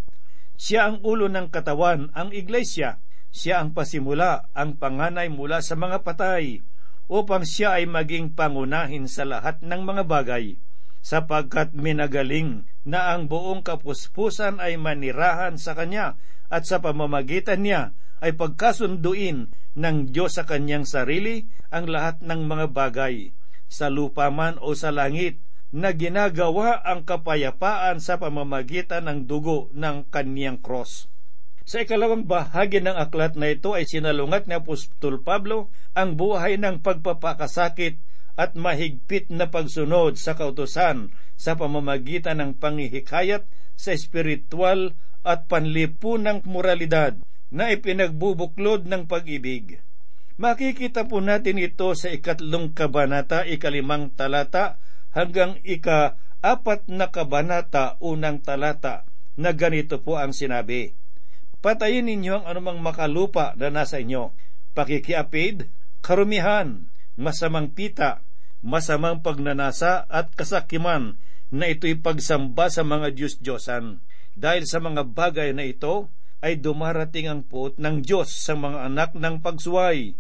Siya 0.57 0.91
ang 0.91 0.97
ulo 1.05 1.29
ng 1.29 1.53
katawan, 1.53 2.11
ang 2.17 2.33
iglesia. 2.33 2.99
Siya 3.31 3.61
ang 3.61 3.77
pasimula, 3.77 4.49
ang 4.57 4.81
panganay 4.81 5.29
mula 5.29 5.61
sa 5.61 5.77
mga 5.77 6.01
patay, 6.01 6.65
upang 7.07 7.45
siya 7.45 7.79
ay 7.79 7.85
maging 7.85 8.33
pangunahin 8.33 9.07
sa 9.07 9.29
lahat 9.29 9.61
ng 9.61 9.83
mga 9.85 10.03
bagay, 10.09 10.57
sapagkat 11.05 11.77
minagaling 11.77 12.67
na 12.83 13.15
ang 13.15 13.31
buong 13.31 13.63
kapuspusan 13.63 14.59
ay 14.59 14.81
manirahan 14.81 15.61
sa 15.61 15.77
kanya 15.77 16.19
at 16.51 16.67
sa 16.67 16.83
pamamagitan 16.83 17.63
niya 17.63 17.95
ay 18.19 18.35
pagkasunduin 18.35 19.53
ng 19.77 20.11
Diyos 20.11 20.41
sa 20.41 20.49
kanyang 20.49 20.89
sarili 20.89 21.45
ang 21.69 21.87
lahat 21.87 22.25
ng 22.25 22.49
mga 22.49 22.67
bagay, 22.73 23.31
sa 23.69 23.93
lupa 23.93 24.33
man 24.33 24.57
o 24.59 24.73
sa 24.73 24.89
langit, 24.89 25.39
na 25.77 25.93
ginagawa 25.93 26.81
ang 26.81 27.05
kapayapaan 27.05 28.01
sa 28.01 28.17
pamamagitan 28.17 29.05
ng 29.05 29.29
dugo 29.29 29.69
ng 29.77 30.09
kaniyang 30.09 30.57
cross. 30.57 31.13
Sa 31.67 31.83
ikalawang 31.83 32.25
bahagi 32.25 32.81
ng 32.81 32.95
aklat 32.95 33.35
na 33.35 33.53
ito 33.53 33.75
ay 33.75 33.85
sinalungat 33.85 34.47
ni 34.47 34.55
Apostol 34.57 35.21
Pablo 35.21 35.69
ang 35.93 36.15
buhay 36.15 36.57
ng 36.57 36.81
pagpapakasakit 36.81 37.99
at 38.39 38.55
mahigpit 38.55 39.29
na 39.35 39.51
pagsunod 39.51 40.15
sa 40.15 40.39
kautosan 40.39 41.11
sa 41.35 41.59
pamamagitan 41.59 42.39
ng 42.39 42.53
pangihikayat 42.63 43.45
sa 43.75 43.91
espiritual 43.93 44.95
at 45.27 45.51
panlipunang 45.51 46.47
moralidad 46.47 47.19
na 47.51 47.71
ipinagbubuklod 47.71 48.87
ng 48.91 49.07
pag-ibig. 49.07 49.79
Makikita 50.37 51.09
po 51.09 51.25
natin 51.25 51.57
ito 51.57 51.89
sa 51.97 52.13
ikatlong 52.13 52.77
kabanata, 52.77 53.49
ikalimang 53.49 54.13
talata 54.13 54.77
hanggang 55.17 55.57
ika-apat 55.65 56.93
na 56.93 57.09
kabanata 57.09 57.97
unang 58.05 58.45
talata 58.45 59.09
na 59.41 59.57
ganito 59.57 60.05
po 60.05 60.21
ang 60.21 60.37
sinabi. 60.37 60.93
Patayin 61.65 62.05
ninyo 62.05 62.43
ang 62.43 62.45
anumang 62.45 62.85
makalupa 62.85 63.57
na 63.57 63.73
nasa 63.73 63.97
inyo, 63.97 64.37
pakikiapid, 64.77 65.73
karumihan, 66.05 66.93
masamang 67.17 67.73
pita, 67.73 68.21
masamang 68.61 69.25
pagnanasa 69.25 70.05
at 70.05 70.37
kasakiman 70.37 71.17
na 71.49 71.73
ito'y 71.73 71.97
pagsamba 71.97 72.69
sa 72.69 72.85
mga 72.85 73.17
Diyos-Diyosan. 73.17 74.05
Dahil 74.37 74.69
sa 74.69 74.85
mga 74.85 75.09
bagay 75.17 75.57
na 75.57 75.65
ito, 75.65 76.13
ay 76.47 76.63
dumarating 76.63 77.27
ang 77.27 77.43
puot 77.43 77.75
ng 77.75 78.07
Diyos 78.07 78.31
sa 78.31 78.55
mga 78.55 78.87
anak 78.87 79.19
ng 79.19 79.43
pagsuway. 79.43 80.15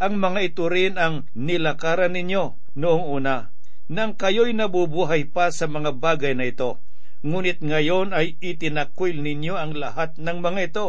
Ang 0.00 0.14
mga 0.16 0.40
ito 0.40 0.64
rin 0.72 0.96
ang 0.96 1.28
nilakaran 1.36 2.16
ninyo 2.16 2.56
noong 2.80 3.04
una 3.04 3.52
nang 3.86 4.18
kayo'y 4.18 4.50
nabubuhay 4.50 5.30
pa 5.30 5.52
sa 5.54 5.70
mga 5.70 5.94
bagay 6.00 6.34
na 6.34 6.48
ito. 6.48 6.82
Ngunit 7.22 7.62
ngayon 7.62 8.10
ay 8.16 8.34
itinakwil 8.42 9.22
ninyo 9.22 9.54
ang 9.54 9.78
lahat 9.78 10.18
ng 10.18 10.38
mga 10.42 10.60
ito. 10.72 10.86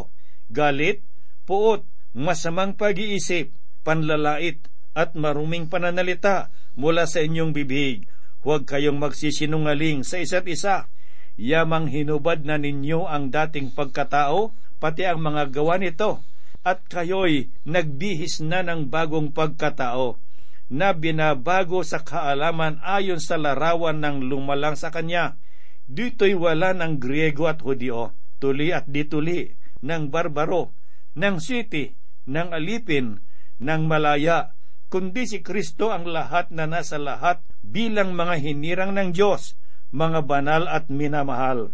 Galit, 0.49 1.05
puot, 1.45 1.85
masamang 2.17 2.73
pag-iisip, 2.73 3.53
panlalait, 3.85 4.57
at 4.97 5.13
maruming 5.13 5.69
pananalita 5.69 6.49
mula 6.73 7.05
sa 7.05 7.21
inyong 7.21 7.53
bibig. 7.53 8.09
Huwag 8.41 8.65
kayong 8.65 8.97
magsisinungaling 8.97 10.01
sa 10.01 10.17
isa't 10.17 10.49
isa. 10.49 10.89
Yamang 11.37 11.93
hinubad 11.93 12.41
na 12.41 12.57
ninyo 12.57 13.05
ang 13.05 13.29
dating 13.29 13.77
pagkatao, 13.77 14.57
pati 14.77 15.05
ang 15.05 15.21
mga 15.21 15.49
gawa 15.53 15.81
nito, 15.81 16.21
at 16.67 16.83
kayo'y 16.89 17.53
nagbihis 17.63 18.43
na 18.43 18.59
ng 18.65 18.91
bagong 18.91 19.31
pagkatao 19.31 20.19
na 20.67 20.91
binabago 20.91 21.79
sa 21.83 22.03
kaalaman 22.03 22.83
ayon 22.83 23.23
sa 23.23 23.39
larawan 23.39 24.03
ng 24.03 24.27
lumalang 24.27 24.75
sa 24.75 24.91
kanya. 24.91 25.39
Dito'y 25.87 26.35
wala 26.35 26.75
ng 26.75 26.99
Griego 26.99 27.47
at 27.47 27.63
Hudyo, 27.63 28.11
tuli 28.43 28.75
at 28.75 28.83
dituli, 28.91 29.55
ng 29.79 30.11
barbaro, 30.11 30.75
ng 31.15 31.39
siti, 31.39 31.95
ng 32.27 32.51
alipin, 32.51 33.23
ng 33.63 33.81
malaya, 33.87 34.51
kundi 34.91 35.23
si 35.23 35.39
Kristo 35.39 35.95
ang 35.95 36.03
lahat 36.03 36.51
na 36.51 36.67
nasa 36.67 36.99
lahat 36.99 37.39
bilang 37.63 38.11
mga 38.11 38.35
hinirang 38.43 38.91
ng 38.99 39.15
Diyos, 39.15 39.55
mga 39.95 40.27
banal 40.27 40.67
at 40.67 40.91
minamahal. 40.91 41.71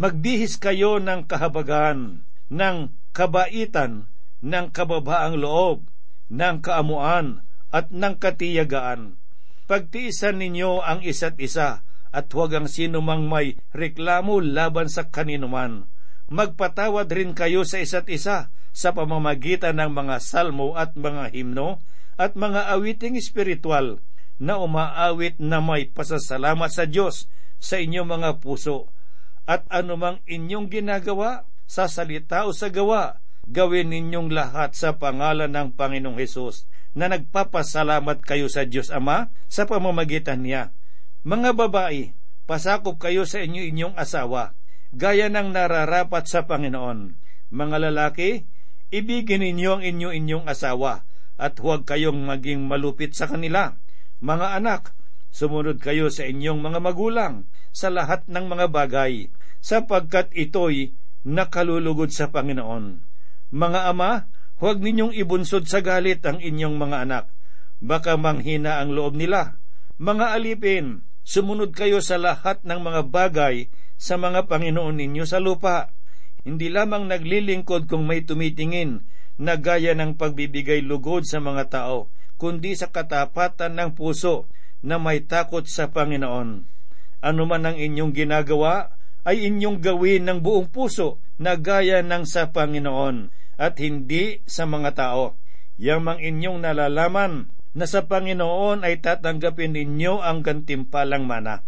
Magbihis 0.00 0.56
kayo 0.56 0.96
ng 0.96 1.28
kahabagan, 1.28 2.24
ng 2.48 2.78
kabaitan, 3.12 4.08
ng 4.40 4.72
kababaang 4.72 5.36
loob, 5.36 5.84
ng 6.32 6.64
kaamuan, 6.64 7.44
at 7.68 7.92
ng 7.92 8.16
katiyagaan. 8.16 9.20
Pagtiisan 9.68 10.40
ninyo 10.40 10.80
ang 10.80 11.04
isa't 11.04 11.36
isa 11.36 11.84
at 12.12 12.28
huwag 12.32 12.52
ang 12.56 12.68
sino 12.68 13.04
mang 13.04 13.28
may 13.28 13.56
reklamo 13.72 14.40
laban 14.40 14.88
sa 14.88 15.08
kaninuman. 15.08 15.88
Magpatawad 16.32 17.08
rin 17.12 17.36
kayo 17.36 17.64
sa 17.64 17.80
isa't 17.80 18.08
isa 18.08 18.52
sa 18.72 18.88
pamamagitan 18.96 19.76
ng 19.76 19.92
mga 19.92 20.16
salmo 20.24 20.72
at 20.76 20.96
mga 20.96 21.36
himno 21.36 21.80
at 22.16 22.32
mga 22.36 22.72
awiting 22.72 23.16
espiritual 23.16 24.00
na 24.40 24.56
umaawit 24.56 25.36
na 25.36 25.60
may 25.60 25.88
pasasalamat 25.88 26.72
sa 26.72 26.88
Diyos 26.88 27.28
sa 27.60 27.76
inyong 27.76 28.08
mga 28.08 28.30
puso 28.40 28.88
at 29.48 29.66
anumang 29.68 30.22
inyong 30.28 30.70
ginagawa 30.70 31.46
sa 31.66 31.88
salita 31.90 32.46
o 32.46 32.54
sa 32.54 32.68
gawa, 32.70 33.18
gawin 33.48 33.90
ninyong 33.90 34.30
lahat 34.30 34.76
sa 34.76 34.96
pangalan 34.96 35.50
ng 35.50 35.74
Panginoong 35.74 36.18
Hesus 36.20 36.68
na 36.92 37.08
nagpapasalamat 37.08 38.22
kayo 38.22 38.46
sa 38.52 38.68
Diyos 38.68 38.92
Ama 38.92 39.32
sa 39.48 39.64
pamamagitan 39.64 40.44
niya. 40.44 40.76
Mga 41.24 41.56
babae, 41.56 42.12
pasakop 42.44 43.00
kayo 43.00 43.24
sa 43.24 43.40
inyo 43.40 43.64
inyong 43.72 43.96
asawa, 43.96 44.54
gaya 44.92 45.32
ng 45.32 45.54
nararapat 45.56 46.28
sa 46.28 46.44
Panginoon. 46.44 47.16
Mga 47.48 47.76
lalaki, 47.90 48.44
ibigin 48.92 49.40
ninyo 49.42 49.80
ang 49.80 49.82
inyo 49.82 50.08
inyong 50.12 50.46
asawa 50.46 51.08
at 51.40 51.56
huwag 51.58 51.88
kayong 51.88 52.28
maging 52.28 52.68
malupit 52.68 53.16
sa 53.16 53.26
kanila 53.26 53.74
mga 54.22 54.62
anak, 54.62 54.94
sumunod 55.34 55.82
kayo 55.82 56.06
sa 56.06 56.22
inyong 56.22 56.62
mga 56.62 56.78
magulang 56.78 57.50
sa 57.72 57.88
lahat 57.88 58.28
ng 58.28 58.44
mga 58.46 58.68
bagay, 58.68 59.32
sapagkat 59.58 60.28
ito'y 60.36 60.92
nakalulugod 61.24 62.12
sa 62.12 62.28
Panginoon. 62.28 63.00
Mga 63.52 63.80
ama, 63.88 64.28
huwag 64.60 64.78
ninyong 64.78 65.16
ibunsod 65.16 65.66
sa 65.66 65.80
galit 65.80 66.22
ang 66.22 66.38
inyong 66.38 66.76
mga 66.76 66.96
anak, 67.08 67.24
baka 67.82 68.14
manghina 68.20 68.78
ang 68.78 68.94
loob 68.94 69.18
nila. 69.18 69.58
Mga 69.98 70.38
alipin, 70.38 71.02
sumunod 71.26 71.74
kayo 71.74 71.98
sa 71.98 72.20
lahat 72.20 72.62
ng 72.62 72.80
mga 72.80 73.00
bagay 73.10 73.72
sa 73.98 74.18
mga 74.18 74.46
Panginoon 74.46 74.98
ninyo 74.98 75.24
sa 75.26 75.38
lupa. 75.38 75.94
Hindi 76.42 76.74
lamang 76.74 77.06
naglilingkod 77.06 77.86
kung 77.86 78.02
may 78.02 78.26
tumitingin 78.26 79.06
na 79.38 79.54
gaya 79.58 79.94
ng 79.94 80.18
pagbibigay 80.18 80.82
lugod 80.82 81.22
sa 81.22 81.38
mga 81.38 81.70
tao, 81.70 82.10
kundi 82.34 82.74
sa 82.74 82.90
katapatan 82.90 83.78
ng 83.78 83.90
puso 83.94 84.50
na 84.82 84.98
may 84.98 85.22
takot 85.22 85.62
sa 85.70 85.94
Panginoon. 85.94 86.71
Ano 87.22 87.46
man 87.46 87.62
ang 87.64 87.78
inyong 87.78 88.12
ginagawa, 88.12 88.98
ay 89.22 89.46
inyong 89.46 89.78
gawin 89.78 90.26
ng 90.26 90.42
buong 90.42 90.68
puso 90.74 91.22
na 91.38 91.54
gaya 91.54 92.02
ng 92.02 92.26
sa 92.26 92.50
Panginoon 92.50 93.30
at 93.54 93.78
hindi 93.78 94.42
sa 94.50 94.66
mga 94.66 94.98
tao. 94.98 95.38
Yamang 95.78 96.18
inyong 96.18 96.66
nalalaman 96.66 97.54
na 97.72 97.86
sa 97.86 98.04
Panginoon 98.04 98.82
ay 98.82 98.98
tatanggapin 98.98 99.78
ninyo 99.78 100.18
ang 100.18 100.42
gantimpalang 100.42 101.24
mana. 101.24 101.62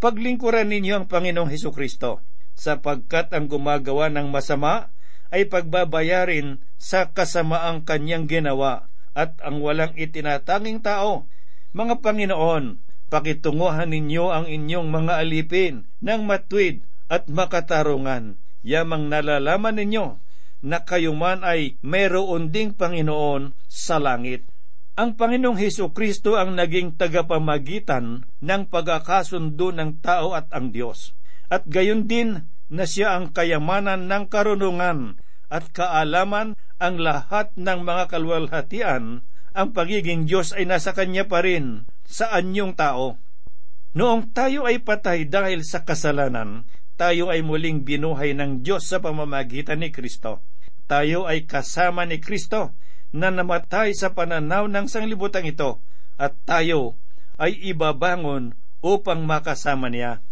Paglingkuran 0.00 0.72
ninyo 0.72 1.04
ang 1.04 1.06
Panginoong 1.06 1.52
Heso 1.52 1.70
Kristo, 1.70 2.24
sapagkat 2.56 3.30
ang 3.36 3.46
gumagawa 3.46 4.08
ng 4.08 4.32
masama 4.32 4.90
ay 5.28 5.48
pagbabayarin 5.48 6.62
sa 6.76 7.12
kasamaang 7.12 7.84
kanyang 7.84 8.28
ginawa 8.28 8.88
at 9.14 9.38
ang 9.40 9.62
walang 9.62 9.94
itinatanging 9.94 10.82
tao. 10.82 11.30
Mga 11.74 12.02
Panginoon, 12.02 12.83
pakitunguhan 13.14 13.94
ninyo 13.94 14.34
ang 14.34 14.50
inyong 14.50 14.90
mga 14.90 15.22
alipin 15.22 15.86
ng 16.02 16.26
matwid 16.26 16.82
at 17.06 17.30
makatarungan. 17.30 18.42
Yamang 18.66 19.06
nalalaman 19.06 19.78
ninyo 19.78 20.18
na 20.66 20.82
kayo 20.82 21.14
man 21.14 21.46
ay 21.46 21.78
mayroon 21.78 22.50
ding 22.50 22.74
Panginoon 22.74 23.54
sa 23.70 24.02
langit. 24.02 24.42
Ang 24.98 25.14
Panginoong 25.14 25.54
Heso 25.62 25.94
Kristo 25.94 26.34
ang 26.34 26.58
naging 26.58 26.98
tagapamagitan 26.98 28.26
ng 28.42 28.62
pagkakasundo 28.66 29.70
ng 29.70 30.02
tao 30.02 30.34
at 30.34 30.50
ang 30.50 30.74
Diyos. 30.74 31.14
At 31.46 31.70
gayon 31.70 32.10
din 32.10 32.50
na 32.66 32.82
siya 32.82 33.14
ang 33.14 33.30
kayamanan 33.30 34.10
ng 34.10 34.26
karunungan 34.26 35.22
at 35.54 35.70
kaalaman 35.70 36.58
ang 36.82 36.98
lahat 36.98 37.54
ng 37.54 37.78
mga 37.86 38.10
kalwalhatian, 38.10 39.22
ang 39.54 39.68
pagiging 39.70 40.26
Diyos 40.26 40.50
ay 40.50 40.66
nasa 40.66 40.90
Kanya 40.90 41.30
pa 41.30 41.46
rin 41.46 41.86
sa 42.04 42.30
anyong 42.36 42.76
tao. 42.76 43.16
Noong 43.94 44.30
tayo 44.30 44.68
ay 44.68 44.82
patay 44.82 45.26
dahil 45.26 45.64
sa 45.66 45.82
kasalanan, 45.82 46.68
tayo 46.94 47.30
ay 47.30 47.42
muling 47.42 47.82
binuhay 47.82 48.36
ng 48.38 48.62
Diyos 48.62 48.86
sa 48.86 49.02
pamamagitan 49.02 49.82
ni 49.82 49.90
Kristo. 49.90 50.44
Tayo 50.86 51.26
ay 51.26 51.48
kasama 51.48 52.06
ni 52.06 52.20
Kristo 52.22 52.76
na 53.14 53.30
namatay 53.30 53.94
sa 53.94 54.12
pananaw 54.12 54.66
ng 54.70 54.86
sanglibutang 54.90 55.46
ito 55.46 55.82
at 56.18 56.34
tayo 56.46 56.98
ay 57.38 57.54
ibabangon 57.70 58.54
upang 58.82 59.26
makasama 59.26 59.90
niya. 59.90 60.22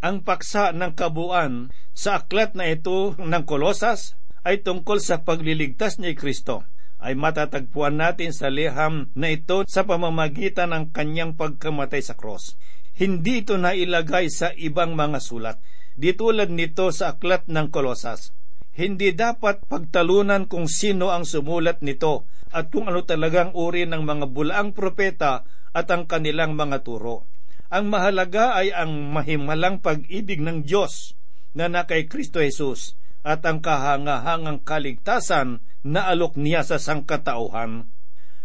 Ang 0.00 0.24
paksa 0.24 0.72
ng 0.72 0.92
kabuuan 0.96 1.72
sa 1.92 2.24
aklat 2.24 2.56
na 2.56 2.68
ito 2.68 3.16
ng 3.16 3.44
Kolosas 3.44 4.16
ay 4.42 4.60
tungkol 4.64 4.98
sa 4.98 5.22
pagliligtas 5.22 6.02
ni 6.02 6.16
Kristo 6.16 6.66
ay 7.02 7.18
matatagpuan 7.18 7.98
natin 7.98 8.30
sa 8.30 8.46
liham 8.46 9.10
na 9.18 9.34
ito 9.34 9.66
sa 9.66 9.82
pamamagitan 9.82 10.70
ng 10.70 10.94
kanyang 10.94 11.34
pagkamatay 11.34 11.98
sa 11.98 12.14
cross. 12.14 12.54
Hindi 12.94 13.42
ito 13.42 13.58
nailagay 13.58 14.30
sa 14.30 14.54
ibang 14.54 14.94
mga 14.94 15.18
sulat. 15.18 15.58
Di 15.98 16.14
tulad 16.14 16.48
nito 16.54 16.94
sa 16.94 17.18
aklat 17.18 17.50
ng 17.50 17.68
Kolosas. 17.74 18.30
Hindi 18.72 19.12
dapat 19.12 19.68
pagtalunan 19.68 20.48
kung 20.48 20.70
sino 20.70 21.12
ang 21.12 21.28
sumulat 21.28 21.84
nito 21.84 22.24
at 22.54 22.72
kung 22.72 22.88
ano 22.88 23.04
talagang 23.04 23.52
uri 23.52 23.84
ng 23.84 24.00
mga 24.00 24.26
bulaang 24.32 24.72
propeta 24.72 25.44
at 25.74 25.86
ang 25.92 26.08
kanilang 26.08 26.56
mga 26.56 26.80
turo. 26.80 27.28
Ang 27.72 27.92
mahalaga 27.92 28.56
ay 28.56 28.72
ang 28.72 29.12
mahimalang 29.12 29.80
pag-ibig 29.80 30.40
ng 30.40 30.64
Diyos 30.64 31.16
na 31.52 31.68
na 31.68 31.84
kay 31.84 32.08
Kristo 32.08 32.40
Jesus 32.40 32.96
at 33.24 33.44
ang 33.44 33.60
kahangahangang 33.64 34.60
kaligtasan 34.64 35.64
na 35.82 36.06
alok 36.10 36.38
niya 36.38 36.62
sa 36.62 36.78
sangkatauhan. 36.78 37.90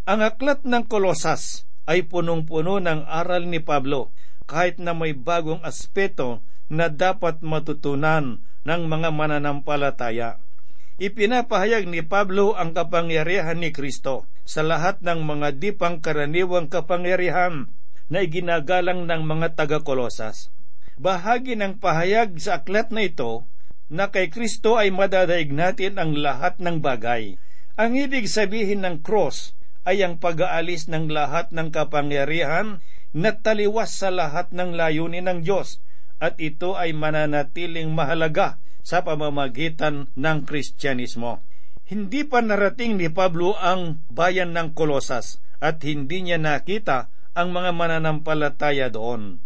Ang 0.07 0.19
aklat 0.21 0.65
ng 0.65 0.85
Kolosas 0.89 1.65
ay 1.87 2.05
punong-puno 2.05 2.81
ng 2.81 3.05
aral 3.07 3.47
ni 3.47 3.61
Pablo 3.63 4.11
kahit 4.47 4.79
na 4.81 4.95
may 4.95 5.13
bagong 5.13 5.61
aspeto 5.61 6.41
na 6.67 6.91
dapat 6.91 7.39
matutunan 7.43 8.43
ng 8.67 8.81
mga 8.87 9.09
mananampalataya. 9.15 10.39
Ipinapahayag 10.97 11.85
ni 11.85 12.01
Pablo 12.01 12.57
ang 12.57 12.73
kapangyarihan 12.73 13.61
ni 13.61 13.69
Kristo 13.69 14.25
sa 14.49 14.65
lahat 14.65 15.05
ng 15.05 15.23
mga 15.23 15.47
di 15.61 15.69
pangkaraniwang 15.71 16.67
kapangyarihan 16.73 17.69
na 18.09 18.23
iginagalang 18.23 19.05
ng 19.05 19.21
mga 19.27 19.53
taga-Kolosas. 19.53 20.49
Bahagi 20.97 21.53
ng 21.53 21.77
pahayag 21.77 22.41
sa 22.41 22.63
aklat 22.63 22.89
na 22.89 23.05
ito 23.05 23.45
na 23.87 24.11
kay 24.11 24.27
Kristo 24.27 24.75
ay 24.75 24.91
madadaig 24.91 25.51
natin 25.51 25.95
ang 25.95 26.15
lahat 26.15 26.59
ng 26.59 26.83
bagay. 26.83 27.39
Ang 27.79 27.95
ibig 27.95 28.27
sabihin 28.27 28.83
ng 28.83 28.99
cross 29.05 29.55
ay 29.87 30.03
ang 30.03 30.19
pag-aalis 30.19 30.91
ng 30.91 31.07
lahat 31.07 31.55
ng 31.55 31.71
kapangyarihan 31.71 32.83
na 33.15 33.31
taliwas 33.39 33.95
sa 33.95 34.11
lahat 34.11 34.51
ng 34.51 34.75
layunin 34.75 35.31
ng 35.31 35.39
Diyos 35.47 35.79
at 36.19 36.35
ito 36.41 36.75
ay 36.75 36.91
mananatiling 36.91 37.87
mahalaga 37.93 38.59
sa 38.83 39.05
pamamagitan 39.07 40.11
ng 40.15 40.37
Kristyanismo. 40.43 41.43
Hindi 41.87 42.27
pa 42.27 42.43
narating 42.43 42.99
ni 42.99 43.07
Pablo 43.07 43.55
ang 43.55 44.03
bayan 44.11 44.51
ng 44.51 44.75
Kolosas 44.75 45.39
at 45.63 45.79
hindi 45.87 46.27
niya 46.27 46.35
nakita 46.35 47.07
ang 47.31 47.55
mga 47.55 47.71
mananampalataya 47.71 48.91
doon. 48.91 49.39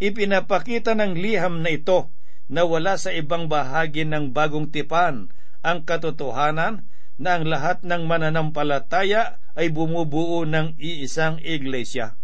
Ipinapakita 0.00 0.92
ng 0.96 1.16
liham 1.16 1.64
na 1.64 1.72
ito 1.72 2.12
na 2.50 2.66
wala 2.66 2.98
sa 2.98 3.14
ibang 3.14 3.46
bahagi 3.46 4.02
ng 4.02 4.34
bagong 4.34 4.74
tipan 4.74 5.30
ang 5.62 5.86
katotohanan 5.86 6.90
na 7.20 7.38
ang 7.38 7.46
lahat 7.46 7.86
ng 7.86 8.10
mananampalataya 8.10 9.38
ay 9.54 9.70
bumubuo 9.70 10.42
ng 10.42 10.74
iisang 10.82 11.38
iglesia. 11.46 12.18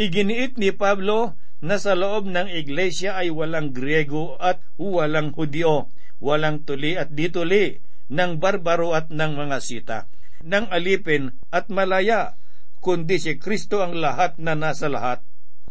Iginiit 0.00 0.56
ni 0.56 0.72
Pablo 0.72 1.36
na 1.60 1.76
sa 1.76 1.92
loob 1.92 2.24
ng 2.24 2.48
iglesia 2.48 3.20
ay 3.20 3.28
walang 3.28 3.76
Griego 3.76 4.40
at 4.40 4.64
walang 4.80 5.36
Hudyo, 5.36 5.92
walang 6.24 6.64
tuli 6.64 6.96
at 6.96 7.12
dituli, 7.12 7.84
ng 8.06 8.38
barbaro 8.38 8.94
at 8.94 9.10
ng 9.10 9.32
mga 9.34 9.58
sita, 9.58 9.98
ng 10.46 10.70
alipin 10.70 11.34
at 11.50 11.66
malaya, 11.68 12.38
kundi 12.78 13.18
si 13.18 13.34
Kristo 13.36 13.82
ang 13.82 13.98
lahat 13.98 14.38
na 14.38 14.54
nasa 14.54 14.86
lahat 14.86 15.26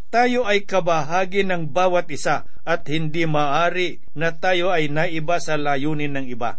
tayo 0.09 0.47
ay 0.47 0.63
kabahagi 0.63 1.45
ng 1.45 1.69
bawat 1.73 2.09
isa 2.09 2.47
at 2.65 2.87
hindi 2.89 3.29
maari 3.29 4.01
na 4.17 4.33
tayo 4.33 4.73
ay 4.73 4.89
naiba 4.89 5.37
sa 5.37 5.55
layunin 5.59 6.17
ng 6.17 6.27
iba. 6.31 6.57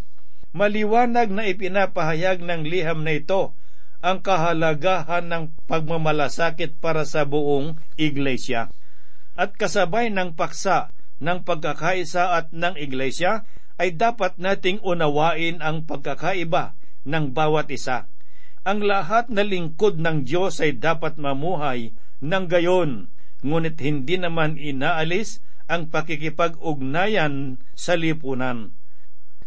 Maliwanag 0.55 1.29
na 1.29 1.43
ipinapahayag 1.45 2.41
ng 2.41 2.65
liham 2.65 3.03
na 3.03 3.19
ito 3.19 3.53
ang 3.99 4.23
kahalagahan 4.23 5.25
ng 5.27 5.43
pagmamalasakit 5.65 6.79
para 6.79 7.03
sa 7.03 7.27
buong 7.27 7.81
iglesia. 7.99 8.71
At 9.37 9.53
kasabay 9.57 10.09
ng 10.13 10.33
paksa 10.33 10.93
ng 11.21 11.43
pagkakaisa 11.43 12.37
at 12.37 12.53
ng 12.53 12.77
iglesia 12.77 13.45
ay 13.77 13.93
dapat 13.93 14.37
nating 14.41 14.81
unawain 14.81 15.61
ang 15.61 15.85
pagkakaiba 15.85 16.73
ng 17.05 17.33
bawat 17.33 17.69
isa. 17.69 18.09
Ang 18.65 18.83
lahat 18.83 19.29
na 19.31 19.45
lingkod 19.45 20.01
ng 20.01 20.25
Diyos 20.27 20.59
ay 20.59 20.75
dapat 20.75 21.15
mamuhay 21.15 21.93
ng 22.19 22.45
gayon 22.49 23.13
ngunit 23.45 23.77
hindi 23.81 24.17
naman 24.17 24.57
inaalis 24.57 25.41
ang 25.67 25.91
pakikipag-ugnayan 25.91 27.59
sa 27.75 27.93
lipunan. 27.99 28.73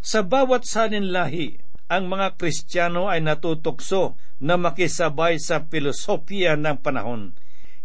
Sa 0.00 0.24
bawat 0.24 0.64
sanin 0.64 1.12
lahi 1.12 1.60
ang 1.90 2.06
mga 2.06 2.38
Kristiyano 2.38 3.10
ay 3.10 3.20
natutukso 3.20 4.14
na 4.38 4.54
makisabay 4.54 5.42
sa 5.42 5.66
filosofiya 5.66 6.54
ng 6.54 6.78
panahon. 6.80 7.34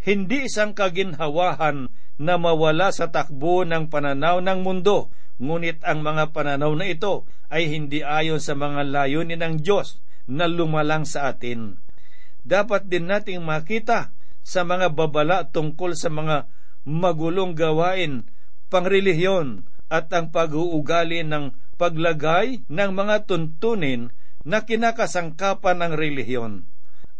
Hindi 0.06 0.46
isang 0.46 0.78
kaginhawahan 0.78 1.90
na 2.22 2.34
mawala 2.40 2.94
sa 2.94 3.10
takbo 3.12 3.68
ng 3.68 3.92
pananaw 3.92 4.40
ng 4.40 4.60
mundo, 4.62 5.12
ngunit 5.42 5.84
ang 5.84 6.06
mga 6.06 6.32
pananaw 6.32 6.72
na 6.78 6.88
ito 6.88 7.28
ay 7.52 7.68
hindi 7.68 8.06
ayon 8.06 8.40
sa 8.40 8.56
mga 8.56 8.88
layunin 8.88 9.42
ng 9.42 9.56
Diyos 9.60 10.00
na 10.30 10.48
lumalang 10.48 11.04
sa 11.04 11.34
atin. 11.34 11.82
Dapat 12.46 12.88
din 12.88 13.10
nating 13.10 13.42
makita 13.42 14.15
sa 14.46 14.62
mga 14.62 14.94
babala 14.94 15.50
tungkol 15.50 15.98
sa 15.98 16.14
mga 16.14 16.46
magulong 16.86 17.58
gawain, 17.58 18.30
pangrelihiyon 18.70 19.66
at 19.90 20.14
ang 20.14 20.30
pag-uugali 20.30 21.26
ng 21.26 21.58
paglagay 21.82 22.62
ng 22.70 22.92
mga 22.94 23.26
tuntunin 23.26 24.14
na 24.46 24.62
kinakasangkapan 24.62 25.82
ng 25.82 25.94
relihiyon. 25.98 26.54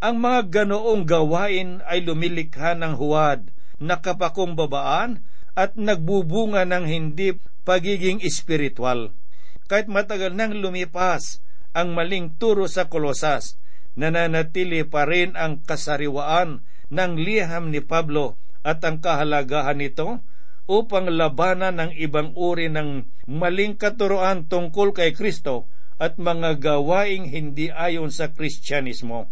Ang 0.06 0.16
mga 0.22 0.62
ganoong 0.62 1.10
gawain 1.10 1.82
ay 1.90 2.06
lumilikha 2.06 2.78
ng 2.78 2.94
huwad 2.94 3.50
na 3.82 3.98
kapakumbabaan 3.98 5.26
at 5.58 5.74
nagbubunga 5.74 6.62
ng 6.62 6.86
hindi 6.86 7.42
pagiging 7.66 8.22
espiritual. 8.22 9.18
Kahit 9.66 9.90
matagal 9.90 10.38
nang 10.38 10.54
lumipas 10.54 11.42
ang 11.74 11.98
maling 11.98 12.38
turo 12.38 12.70
sa 12.70 12.86
kolosas, 12.86 13.58
nananatili 13.98 14.86
pa 14.86 15.10
rin 15.10 15.34
ang 15.34 15.66
kasariwaan 15.66 16.62
ng 16.96 17.20
liham 17.20 17.76
ni 17.76 17.84
Pablo 17.84 18.40
at 18.64 18.82
ang 18.88 19.04
kahalagahan 19.04 19.78
nito 19.78 20.24
upang 20.66 21.12
labanan 21.12 21.78
ng 21.78 21.92
ibang 22.00 22.34
uri 22.34 22.72
ng 22.72 23.06
maling 23.30 23.78
katuroan 23.78 24.50
tungkol 24.50 24.96
kay 24.96 25.14
Kristo 25.14 25.70
at 26.02 26.18
mga 26.18 26.58
gawaing 26.58 27.30
hindi 27.30 27.70
ayon 27.70 28.10
sa 28.10 28.34
Kristyanismo. 28.34 29.30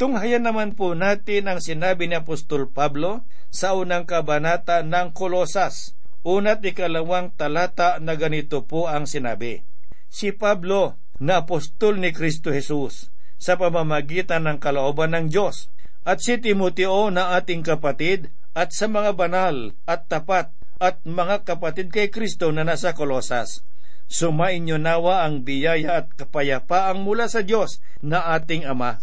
Tunghayan 0.00 0.42
naman 0.42 0.74
po 0.74 0.98
natin 0.98 1.46
ang 1.46 1.62
sinabi 1.62 2.10
ni 2.10 2.18
Apostol 2.18 2.66
Pablo 2.66 3.22
sa 3.54 3.78
unang 3.78 4.02
kabanata 4.02 4.82
ng 4.82 5.14
Kolosas, 5.14 5.94
una't 6.26 6.64
ikalawang 6.66 7.30
talata 7.38 8.02
na 8.02 8.18
ganito 8.18 8.66
po 8.66 8.90
ang 8.90 9.06
sinabi. 9.06 9.62
Si 10.10 10.34
Pablo 10.34 10.98
na 11.22 11.46
apostol 11.46 12.02
ni 12.02 12.10
Kristo 12.10 12.50
Jesus 12.50 13.14
sa 13.38 13.54
pamamagitan 13.54 14.44
ng 14.50 14.58
kalooban 14.58 15.14
ng 15.14 15.26
Diyos 15.30 15.70
at 16.02 16.18
si 16.18 16.34
Timoteo 16.38 17.10
na 17.14 17.38
ating 17.38 17.62
kapatid 17.62 18.34
at 18.52 18.74
sa 18.74 18.90
mga 18.90 19.14
banal 19.14 19.76
at 19.86 20.10
tapat 20.10 20.50
at 20.82 20.98
mga 21.06 21.46
kapatid 21.46 21.94
kay 21.94 22.10
Kristo 22.10 22.50
na 22.50 22.66
nasa 22.66 22.90
Kolosas. 22.90 23.62
Sumain 24.10 24.66
nawa 24.66 25.24
ang 25.24 25.46
biyaya 25.46 26.04
at 26.04 26.06
kapayapaang 26.18 27.00
mula 27.00 27.30
sa 27.30 27.46
Diyos 27.46 27.78
na 28.02 28.34
ating 28.34 28.66
Ama. 28.66 28.98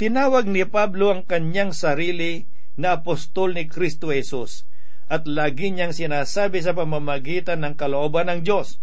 Tinawag 0.00 0.48
ni 0.48 0.64
Pablo 0.64 1.12
ang 1.12 1.22
kanyang 1.22 1.76
sarili 1.76 2.48
na 2.80 2.96
apostol 2.98 3.54
ni 3.54 3.68
Kristo 3.68 4.08
Jesus 4.08 4.64
at 5.12 5.28
lagi 5.28 5.68
niyang 5.68 5.92
sinasabi 5.92 6.64
sa 6.64 6.72
pamamagitan 6.72 7.60
ng 7.60 7.76
kalooban 7.76 8.32
ng 8.32 8.40
Diyos. 8.40 8.80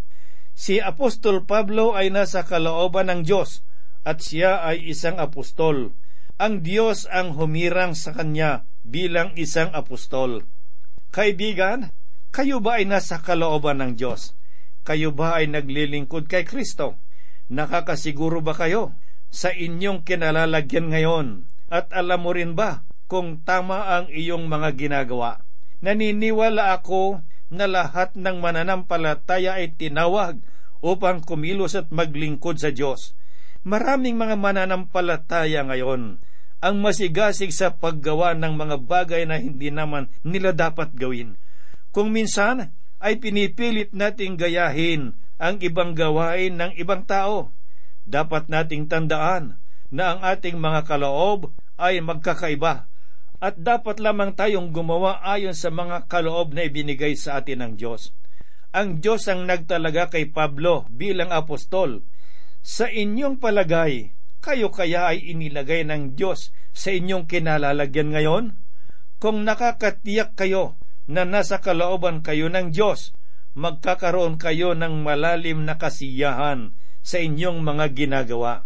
Si 0.54 0.78
Apostol 0.78 1.50
Pablo 1.50 1.98
ay 1.98 2.14
nasa 2.14 2.46
kalooban 2.46 3.10
ng 3.10 3.22
Diyos 3.26 3.66
at 4.06 4.22
siya 4.22 4.62
ay 4.62 4.86
isang 4.94 5.18
apostol 5.18 5.98
ang 6.40 6.64
Diyos 6.64 7.04
ang 7.12 7.36
humirang 7.36 8.00
sa 8.00 8.16
kanya 8.16 8.64
bilang 8.88 9.36
isang 9.36 9.76
apostol. 9.76 10.48
Kaibigan, 11.12 11.92
kayo 12.32 12.64
ba 12.64 12.80
ay 12.80 12.88
nasa 12.88 13.20
kalooban 13.20 13.84
ng 13.84 14.00
Diyos? 14.00 14.40
Kayo 14.88 15.12
ba 15.12 15.36
ay 15.36 15.52
naglilingkod 15.52 16.32
kay 16.32 16.48
Kristo? 16.48 16.96
Nakakasiguro 17.52 18.40
ba 18.40 18.56
kayo 18.56 18.96
sa 19.28 19.52
inyong 19.52 20.08
kinalalagyan 20.08 20.96
ngayon? 20.96 21.28
At 21.68 21.92
alam 21.92 22.24
mo 22.24 22.32
rin 22.32 22.56
ba 22.56 22.88
kung 23.12 23.44
tama 23.44 24.00
ang 24.00 24.08
iyong 24.08 24.48
mga 24.48 24.80
ginagawa? 24.80 25.44
Naniniwala 25.84 26.72
ako 26.72 27.20
na 27.52 27.68
lahat 27.68 28.16
ng 28.16 28.40
mananampalataya 28.40 29.60
ay 29.60 29.76
tinawag 29.76 30.40
upang 30.80 31.20
kumilos 31.20 31.76
at 31.76 31.92
maglingkod 31.92 32.64
sa 32.64 32.72
Diyos. 32.72 33.12
Maraming 33.68 34.16
mga 34.16 34.40
mananampalataya 34.40 35.68
ngayon 35.68 36.29
ang 36.60 36.84
masigasig 36.84 37.56
sa 37.56 37.72
paggawa 37.72 38.36
ng 38.36 38.54
mga 38.56 38.78
bagay 38.84 39.24
na 39.24 39.40
hindi 39.40 39.72
naman 39.72 40.12
nila 40.28 40.52
dapat 40.52 40.92
gawin. 40.92 41.40
Kung 41.96 42.12
minsan 42.12 42.76
ay 43.00 43.18
pinipilit 43.18 43.96
nating 43.96 44.36
gayahin 44.36 45.16
ang 45.40 45.64
ibang 45.64 45.96
gawain 45.96 46.60
ng 46.60 46.76
ibang 46.76 47.08
tao, 47.08 47.56
dapat 48.04 48.52
nating 48.52 48.92
tandaan 48.92 49.56
na 49.88 50.16
ang 50.16 50.20
ating 50.22 50.60
mga 50.60 50.84
kaloob 50.84 51.56
ay 51.80 52.04
magkakaiba 52.04 52.92
at 53.40 53.56
dapat 53.56 54.04
lamang 54.04 54.36
tayong 54.36 54.76
gumawa 54.76 55.24
ayon 55.24 55.56
sa 55.56 55.72
mga 55.72 56.12
kaloob 56.12 56.52
na 56.52 56.68
ibinigay 56.68 57.16
sa 57.16 57.40
atin 57.40 57.64
ng 57.64 57.74
Diyos. 57.80 58.12
Ang 58.76 59.00
Diyos 59.00 59.26
ang 59.32 59.48
nagtalaga 59.48 60.12
kay 60.12 60.30
Pablo 60.30 60.86
bilang 60.92 61.32
apostol. 61.32 62.04
Sa 62.60 62.92
inyong 62.92 63.40
palagay, 63.40 64.12
kayo 64.40 64.72
kaya 64.72 65.12
ay 65.16 65.36
inilagay 65.36 65.84
ng 65.88 66.16
Diyos 66.16 66.56
sa 66.72 66.90
inyong 66.92 67.28
kinalalagyan 67.28 68.16
ngayon? 68.16 68.46
Kung 69.20 69.44
nakakatiyak 69.44 70.40
kayo 70.40 70.80
na 71.12 71.28
nasa 71.28 71.60
kalooban 71.60 72.24
kayo 72.24 72.48
ng 72.48 72.72
Diyos, 72.72 73.12
magkakaroon 73.58 74.40
kayo 74.40 74.72
ng 74.78 75.04
malalim 75.04 75.68
na 75.68 75.76
kasiyahan 75.76 76.72
sa 77.04 77.18
inyong 77.20 77.60
mga 77.60 77.86
ginagawa. 77.96 78.64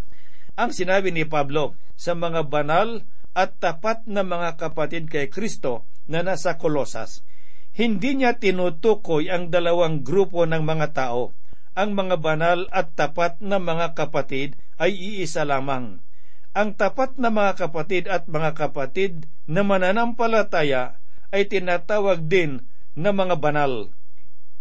Ang 0.53 0.69
sinabi 0.69 1.09
ni 1.09 1.25
Pablo 1.25 1.73
sa 1.97 2.13
mga 2.13 2.45
banal 2.45 3.01
at 3.33 3.57
tapat 3.57 4.05
na 4.05 4.21
mga 4.21 4.61
kapatid 4.61 5.09
kay 5.09 5.31
Kristo 5.33 5.89
na 6.05 6.21
nasa 6.21 6.61
Kolosas, 6.61 7.25
hindi 7.73 8.13
niya 8.13 8.37
tinutukoy 8.37 9.33
ang 9.33 9.49
dalawang 9.49 10.05
grupo 10.05 10.45
ng 10.45 10.61
mga 10.61 10.93
tao. 10.93 11.33
Ang 11.73 11.97
mga 11.97 12.21
banal 12.21 12.69
at 12.69 12.93
tapat 12.93 13.41
na 13.41 13.57
mga 13.57 13.97
kapatid 13.97 14.53
ay 14.83 14.91
iisa 14.91 15.47
lamang. 15.47 16.03
Ang 16.51 16.75
tapat 16.75 17.15
na 17.15 17.31
mga 17.31 17.55
kapatid 17.55 18.11
at 18.11 18.27
mga 18.27 18.51
kapatid 18.59 19.31
na 19.47 19.63
mananampalataya 19.63 20.99
ay 21.31 21.47
tinatawag 21.47 22.27
din 22.27 22.67
na 22.93 23.15
mga 23.15 23.39
banal. 23.39 23.89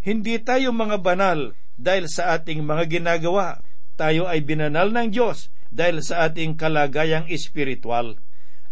Hindi 0.01 0.39
tayo 0.41 0.71
mga 0.71 1.03
banal 1.03 1.59
dahil 1.77 2.07
sa 2.07 2.39
ating 2.39 2.63
mga 2.63 2.87
ginagawa. 2.89 3.61
Tayo 3.99 4.31
ay 4.31 4.41
binanal 4.47 4.95
ng 4.95 5.13
Diyos 5.13 5.53
dahil 5.69 6.01
sa 6.01 6.31
ating 6.31 6.57
kalagayang 6.57 7.29
espiritual. 7.29 8.17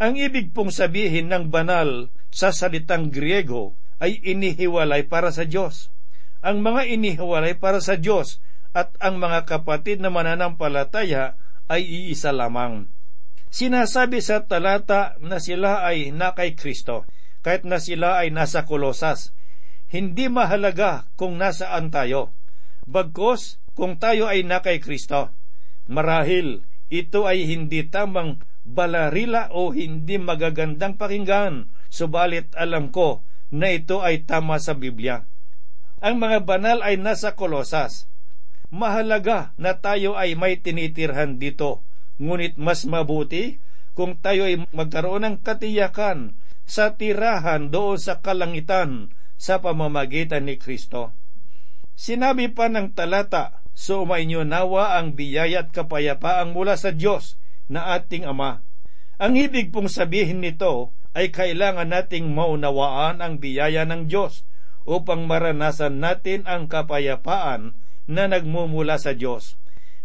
Ang 0.01 0.17
ibig 0.17 0.57
pong 0.57 0.73
sabihin 0.73 1.29
ng 1.29 1.53
banal 1.53 2.09
sa 2.33 2.55
salitang 2.57 3.13
Griego 3.13 3.77
ay 4.01 4.17
inihiwalay 4.25 5.05
para 5.05 5.29
sa 5.29 5.45
Diyos. 5.45 5.93
Ang 6.41 6.65
mga 6.65 6.89
inihiwalay 6.89 7.61
para 7.61 7.85
sa 7.85 8.01
Diyos 8.01 8.41
at 8.71 8.95
ang 9.03 9.19
mga 9.19 9.47
kapatid 9.47 9.99
na 9.99 10.11
mananampalataya 10.11 11.35
ay 11.71 11.83
iisa 11.83 12.31
lamang. 12.31 12.91
Sinasabi 13.51 14.23
sa 14.23 14.47
talata 14.47 15.19
na 15.19 15.43
sila 15.43 15.83
ay 15.83 16.15
na 16.15 16.35
kay 16.39 16.55
Kristo, 16.55 17.03
kahit 17.43 17.67
na 17.67 17.83
sila 17.83 18.23
ay 18.23 18.31
nasa 18.31 18.63
kolosas. 18.63 19.35
Hindi 19.91 20.31
mahalaga 20.31 21.11
kung 21.19 21.35
nasaan 21.35 21.91
tayo. 21.91 22.31
Bagkos, 22.87 23.59
kung 23.75 23.99
tayo 23.99 24.31
ay 24.31 24.47
na 24.47 24.63
kay 24.63 24.79
Kristo. 24.79 25.35
Marahil, 25.91 26.63
ito 26.91 27.27
ay 27.27 27.47
hindi 27.47 27.87
tamang 27.91 28.43
balarila 28.67 29.51
o 29.51 29.75
hindi 29.75 30.19
magagandang 30.19 30.95
pakinggan, 30.95 31.71
subalit 31.91 32.55
alam 32.55 32.95
ko 32.95 33.27
na 33.51 33.75
ito 33.75 34.03
ay 34.03 34.27
tama 34.27 34.63
sa 34.63 34.79
Biblia. 34.79 35.27
Ang 36.03 36.23
mga 36.23 36.47
banal 36.47 36.79
ay 36.87 36.99
nasa 36.99 37.35
kolosas, 37.35 38.10
Mahalaga 38.71 39.51
na 39.59 39.75
tayo 39.83 40.15
ay 40.15 40.39
may 40.39 40.63
tinitirhan 40.63 41.43
dito, 41.43 41.83
ngunit 42.23 42.55
mas 42.55 42.87
mabuti 42.87 43.59
kung 43.99 44.15
tayo 44.23 44.47
ay 44.47 44.63
magkaroon 44.71 45.27
ng 45.27 45.37
katiyakan 45.43 46.39
sa 46.71 46.95
tirahan 46.95 47.75
doon 47.75 47.99
sa 47.99 48.23
kalangitan 48.23 49.11
sa 49.35 49.59
pamamagitan 49.59 50.47
ni 50.47 50.55
Kristo. 50.55 51.11
Sinabi 51.99 52.47
pa 52.55 52.71
ng 52.71 52.95
talata, 52.95 53.61
Sumainyo 53.75 54.45
nawa 54.47 55.01
ang 55.01 55.17
biyaya 55.17 55.67
at 55.67 55.75
kapayapaang 55.75 56.53
mula 56.53 56.77
sa 56.77 56.93
Diyos 56.95 57.41
na 57.67 57.97
ating 57.97 58.29
Ama. 58.29 58.61
Ang 59.17 59.41
ibig 59.41 59.73
pong 59.73 59.89
sabihin 59.89 60.45
nito 60.45 60.93
ay 61.17 61.33
kailangan 61.35 61.91
nating 61.91 62.31
maunawaan 62.31 63.19
ang 63.25 63.43
biyaya 63.43 63.89
ng 63.89 64.07
Diyos 64.07 64.45
upang 64.85 65.25
maranasan 65.25 65.99
natin 65.99 66.45
ang 66.45 66.69
kapayapaan 66.69 67.77
na 68.11 68.27
nagmumula 68.27 68.99
sa 68.99 69.14
Diyos. 69.14 69.55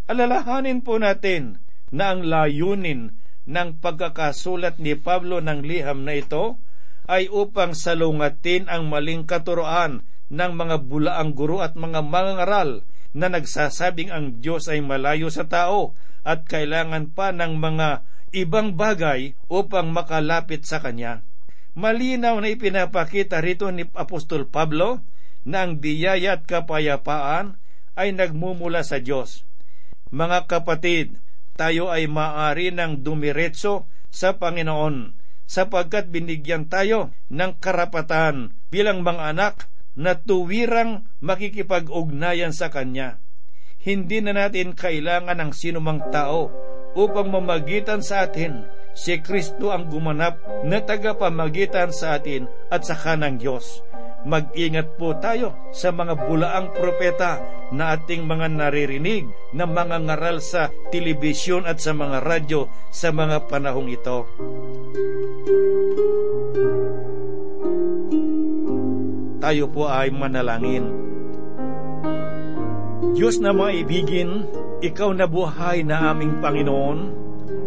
Alalahanin 0.06 0.86
po 0.86 1.02
natin 1.02 1.58
na 1.90 2.14
ang 2.14 2.22
layunin 2.22 3.18
ng 3.50 3.82
pagkakasulat 3.82 4.78
ni 4.78 4.94
Pablo 4.94 5.42
ng 5.42 5.66
liham 5.66 6.06
na 6.06 6.14
ito 6.14 6.62
ay 7.10 7.30
upang 7.30 7.74
salungatin 7.74 8.70
ang 8.70 8.90
maling 8.90 9.26
katuroan 9.26 10.06
ng 10.30 10.52
mga 10.54 10.86
bulaang 10.86 11.34
guro 11.34 11.62
at 11.62 11.74
mga 11.74 12.02
mangangaral 12.06 12.86
na 13.14 13.30
nagsasabing 13.30 14.10
ang 14.10 14.42
Diyos 14.42 14.70
ay 14.70 14.82
malayo 14.82 15.30
sa 15.30 15.46
tao 15.46 15.98
at 16.26 16.46
kailangan 16.46 17.14
pa 17.14 17.30
ng 17.34 17.58
mga 17.58 18.06
ibang 18.34 18.74
bagay 18.74 19.38
upang 19.48 19.94
makalapit 19.94 20.66
sa 20.66 20.82
Kanya. 20.82 21.22
Malinaw 21.78 22.42
na 22.42 22.50
ipinapakita 22.50 23.40
rito 23.40 23.70
ni 23.70 23.86
Apostol 23.94 24.50
Pablo 24.50 25.06
na 25.46 25.64
ang 25.64 25.78
biyaya 25.78 26.42
at 26.42 26.50
kapayapaan 26.50 27.62
ay 27.96 28.12
nagmumula 28.16 28.84
sa 28.84 29.00
Diyos. 29.00 29.48
Mga 30.12 30.48
kapatid, 30.52 31.20
tayo 31.56 31.88
ay 31.90 32.06
maari 32.12 32.72
ng 32.76 33.02
dumiretso 33.02 33.88
sa 34.12 34.36
Panginoon 34.36 35.16
sapagkat 35.46 36.10
binigyan 36.12 36.68
tayo 36.68 37.14
ng 37.32 37.58
karapatan 37.62 38.56
bilang 38.74 39.06
mga 39.06 39.36
anak 39.36 39.56
na 39.96 40.20
tuwirang 40.20 41.08
makikipag-ugnayan 41.24 42.52
sa 42.52 42.68
Kanya. 42.68 43.24
Hindi 43.80 44.20
na 44.20 44.36
natin 44.36 44.76
kailangan 44.76 45.40
ng 45.40 45.52
sinumang 45.56 46.12
tao 46.12 46.52
upang 46.98 47.32
mamagitan 47.32 48.02
sa 48.02 48.28
atin. 48.28 48.68
Si 48.96 49.20
Kristo 49.20 49.76
ang 49.76 49.92
gumanap 49.92 50.40
na 50.64 50.80
tagapamagitan 50.80 51.92
sa 51.92 52.16
atin 52.16 52.48
at 52.72 52.88
sa 52.88 52.96
kanang 52.96 53.36
Diyos. 53.36 53.84
Mag-ingat 54.26 54.98
po 54.98 55.14
tayo 55.22 55.54
sa 55.70 55.94
mga 55.94 56.18
bulaang 56.26 56.74
propeta 56.74 57.46
na 57.70 57.94
ating 57.94 58.26
mga 58.26 58.50
naririnig 58.58 59.30
na 59.54 59.70
mga 59.70 60.02
ngaral 60.02 60.42
sa 60.42 60.74
telebisyon 60.90 61.70
at 61.70 61.78
sa 61.78 61.94
mga 61.94 62.26
radyo 62.26 62.66
sa 62.90 63.14
mga 63.14 63.46
panahong 63.46 63.94
ito. 63.94 64.26
Tayo 69.46 69.70
po 69.70 69.86
ay 69.86 70.10
manalangin. 70.10 70.90
Diyos 73.14 73.38
na 73.38 73.54
maibigin, 73.54 74.50
ikaw 74.82 75.14
na 75.14 75.30
buhay 75.30 75.86
na 75.86 76.10
aming 76.10 76.42
Panginoon, 76.42 77.00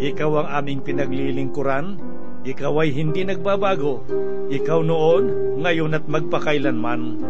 ikaw 0.03 0.43
ang 0.43 0.49
aming 0.59 0.83
pinaglilingkuran, 0.83 2.03
ikaw 2.49 2.81
ay 2.81 2.97
hindi 2.97 3.29
nagbabago, 3.29 4.09
ikaw 4.49 4.81
noon, 4.81 5.25
ngayon 5.61 5.93
at 5.93 6.09
magpakailanman. 6.09 7.21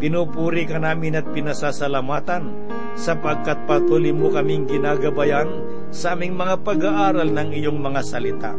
Pinupuri 0.00 0.64
ka 0.64 0.80
namin 0.80 1.20
at 1.20 1.28
pinasasalamatan 1.28 2.72
sapagkat 2.96 3.68
patuloy 3.68 4.16
mo 4.16 4.32
kaming 4.32 4.64
ginagabayan 4.64 5.48
sa 5.92 6.16
aming 6.16 6.32
mga 6.32 6.64
pag-aaral 6.64 7.28
ng 7.28 7.52
iyong 7.52 7.76
mga 7.76 8.00
salita. 8.00 8.52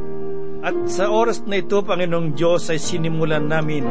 At 0.62 0.78
sa 0.86 1.10
oras 1.10 1.42
na 1.50 1.62
ito, 1.62 1.82
Panginoong 1.82 2.38
Diyos, 2.38 2.70
ay 2.70 2.78
sinimulan 2.78 3.50
namin 3.50 3.86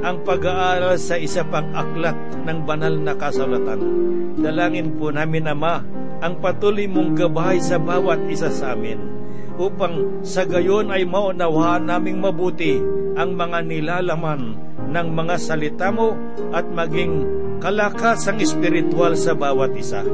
ang 0.00 0.24
pag-aaral 0.24 0.96
sa 0.96 1.20
isa 1.20 1.44
pang 1.44 1.68
aklat 1.76 2.16
ng 2.48 2.58
banal 2.64 2.96
na 2.96 3.12
kasulatan. 3.16 3.80
Dalangin 4.40 4.96
po 4.96 5.12
namin, 5.12 5.52
Ama, 5.52 5.84
ang 6.24 6.40
patuloy 6.40 6.88
mong 6.88 7.12
gabay 7.16 7.60
sa 7.60 7.76
bawat 7.76 8.24
isa 8.32 8.48
sa 8.48 8.72
amin 8.72 9.25
upang 9.56 10.24
sa 10.24 10.44
gayon 10.44 10.92
ay 10.92 11.08
maunawaan 11.08 11.88
naming 11.88 12.20
mabuti 12.20 12.78
ang 13.16 13.36
mga 13.36 13.64
nilalaman 13.64 14.56
ng 14.92 15.08
mga 15.12 15.36
salita 15.40 15.88
mo 15.90 16.14
at 16.52 16.68
maging 16.68 17.24
kalakasang 17.58 18.38
espiritual 18.38 19.16
sa 19.16 19.32
bawat 19.32 19.72
isa. 19.74 20.04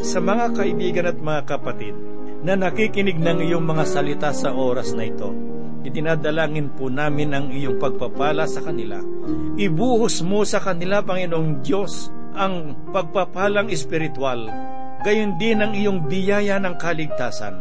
Sa 0.00 0.20
mga 0.20 0.56
kaibigan 0.56 1.08
at 1.08 1.18
mga 1.18 1.42
kapatid, 1.48 1.96
na 2.40 2.56
nakikinig 2.56 3.20
ng 3.20 3.44
iyong 3.52 3.64
mga 3.64 3.84
salita 3.84 4.30
sa 4.32 4.56
oras 4.56 4.96
na 4.96 5.04
ito. 5.04 5.28
Itinadalangin 5.80 6.76
po 6.76 6.92
namin 6.92 7.32
ang 7.32 7.46
iyong 7.52 7.80
pagpapala 7.80 8.44
sa 8.44 8.60
kanila. 8.64 9.00
Ibuhos 9.56 10.20
mo 10.24 10.44
sa 10.44 10.60
kanila, 10.60 11.04
Panginoong 11.04 11.64
Diyos, 11.64 12.12
ang 12.36 12.76
pagpapalang 12.92 13.72
espiritual, 13.72 14.48
gayon 15.04 15.36
din 15.40 15.60
ang 15.60 15.72
iyong 15.72 16.04
biyaya 16.08 16.60
ng 16.60 16.76
kaligtasan, 16.76 17.60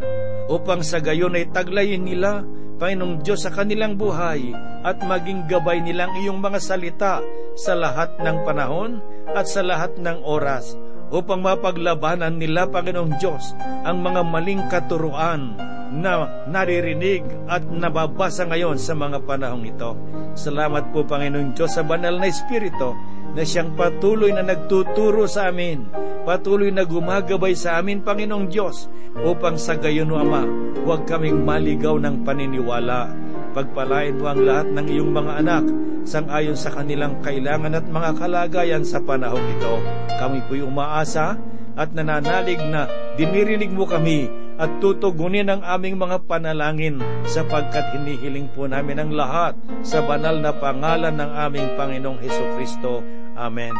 upang 0.50 0.82
sa 0.82 0.98
gayon 0.98 1.38
ay 1.38 1.48
taglayin 1.54 2.04
nila, 2.04 2.42
Panginoong 2.82 3.22
Diyos, 3.22 3.46
sa 3.46 3.54
kanilang 3.54 3.96
buhay 3.96 4.50
at 4.82 4.98
maging 5.06 5.46
gabay 5.46 5.80
nilang 5.80 6.12
iyong 6.18 6.42
mga 6.42 6.60
salita 6.60 7.22
sa 7.54 7.78
lahat 7.78 8.18
ng 8.18 8.38
panahon 8.44 8.98
at 9.38 9.46
sa 9.46 9.62
lahat 9.62 9.94
ng 10.02 10.26
oras 10.26 10.74
upang 11.14 11.46
mapaglabanan 11.46 12.42
nila, 12.42 12.66
Panginoong 12.66 13.18
Diyos, 13.22 13.54
ang 13.86 14.02
mga 14.02 14.22
maling 14.26 14.66
katuruan 14.70 15.54
na 15.90 16.46
naririnig 16.46 17.26
at 17.50 17.66
nababasa 17.66 18.46
ngayon 18.46 18.78
sa 18.78 18.94
mga 18.94 19.26
panahong 19.26 19.66
ito. 19.66 19.98
Salamat 20.38 20.94
po, 20.94 21.06
Panginoong 21.06 21.58
Diyos, 21.58 21.74
sa 21.74 21.82
banal 21.82 22.18
na 22.22 22.30
Espiritu 22.30 22.94
na 23.34 23.44
siyang 23.46 23.78
patuloy 23.78 24.34
na 24.34 24.42
nagtuturo 24.46 25.30
sa 25.30 25.54
amin, 25.54 25.86
patuloy 26.26 26.74
na 26.74 26.86
gumagabay 26.86 27.54
sa 27.54 27.78
amin, 27.78 28.02
Panginoong 28.02 28.48
Diyos, 28.50 28.90
upang 29.22 29.58
sa 29.58 29.78
gayon, 29.78 30.14
Ama, 30.14 30.44
huwag 30.86 31.06
kaming 31.06 31.46
maligaw 31.46 31.98
ng 32.02 32.26
paniniwala. 32.26 33.12
Pagpalain 33.50 34.18
mo 34.18 34.30
ang 34.30 34.42
lahat 34.46 34.68
ng 34.74 34.88
iyong 34.88 35.12
mga 35.12 35.34
anak 35.42 35.66
sangayon 36.06 36.58
sa 36.58 36.74
kanilang 36.74 37.18
kailangan 37.22 37.78
at 37.78 37.86
mga 37.86 38.12
kalagayan 38.18 38.84
sa 38.86 39.02
panahong 39.02 39.46
ito. 39.58 39.76
Kami 40.18 40.42
po'y 40.46 40.62
umaasa 40.66 41.38
at 41.78 41.90
nananalig 41.94 42.60
na 42.70 42.90
dinirinig 43.16 43.72
mo 43.72 43.86
kami 43.86 44.49
at 44.60 44.84
tutugunin 44.84 45.48
ang 45.48 45.64
aming 45.64 45.96
mga 45.96 46.28
panalangin 46.28 47.00
sapagkat 47.24 47.96
hinihiling 47.96 48.52
po 48.52 48.68
namin 48.68 49.00
ang 49.00 49.16
lahat 49.16 49.56
sa 49.80 50.04
banal 50.04 50.36
na 50.36 50.52
pangalan 50.52 51.16
ng 51.16 51.32
aming 51.48 51.72
Panginoong 51.80 52.20
Heso 52.20 52.44
Kristo. 52.60 53.00
Amen. 53.40 53.72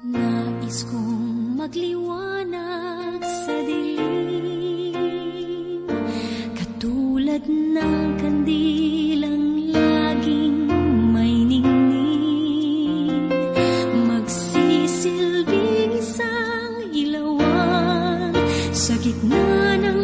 Nais 0.00 0.80
kong 0.88 1.60
magliwanag 1.60 3.20
sa 3.20 3.52
dilim 3.68 4.48
Katulad 6.56 7.44
ng 7.44 8.16
kandilang 8.16 8.99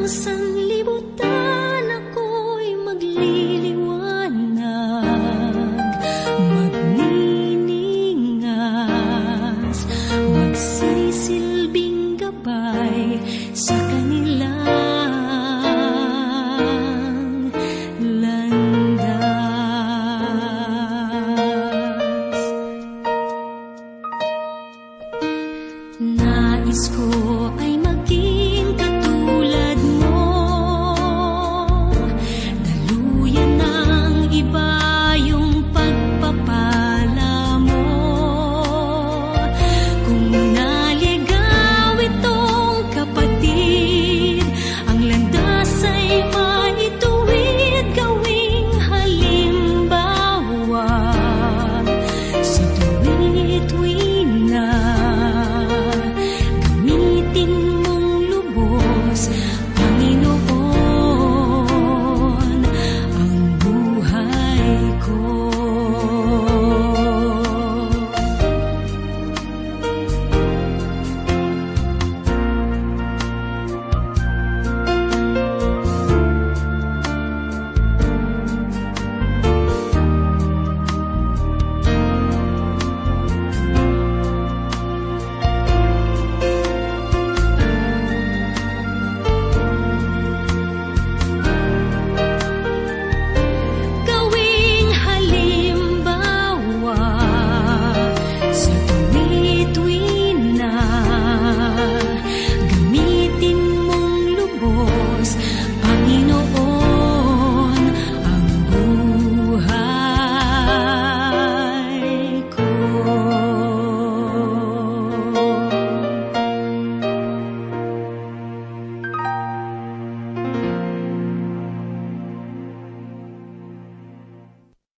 sun 0.06 0.45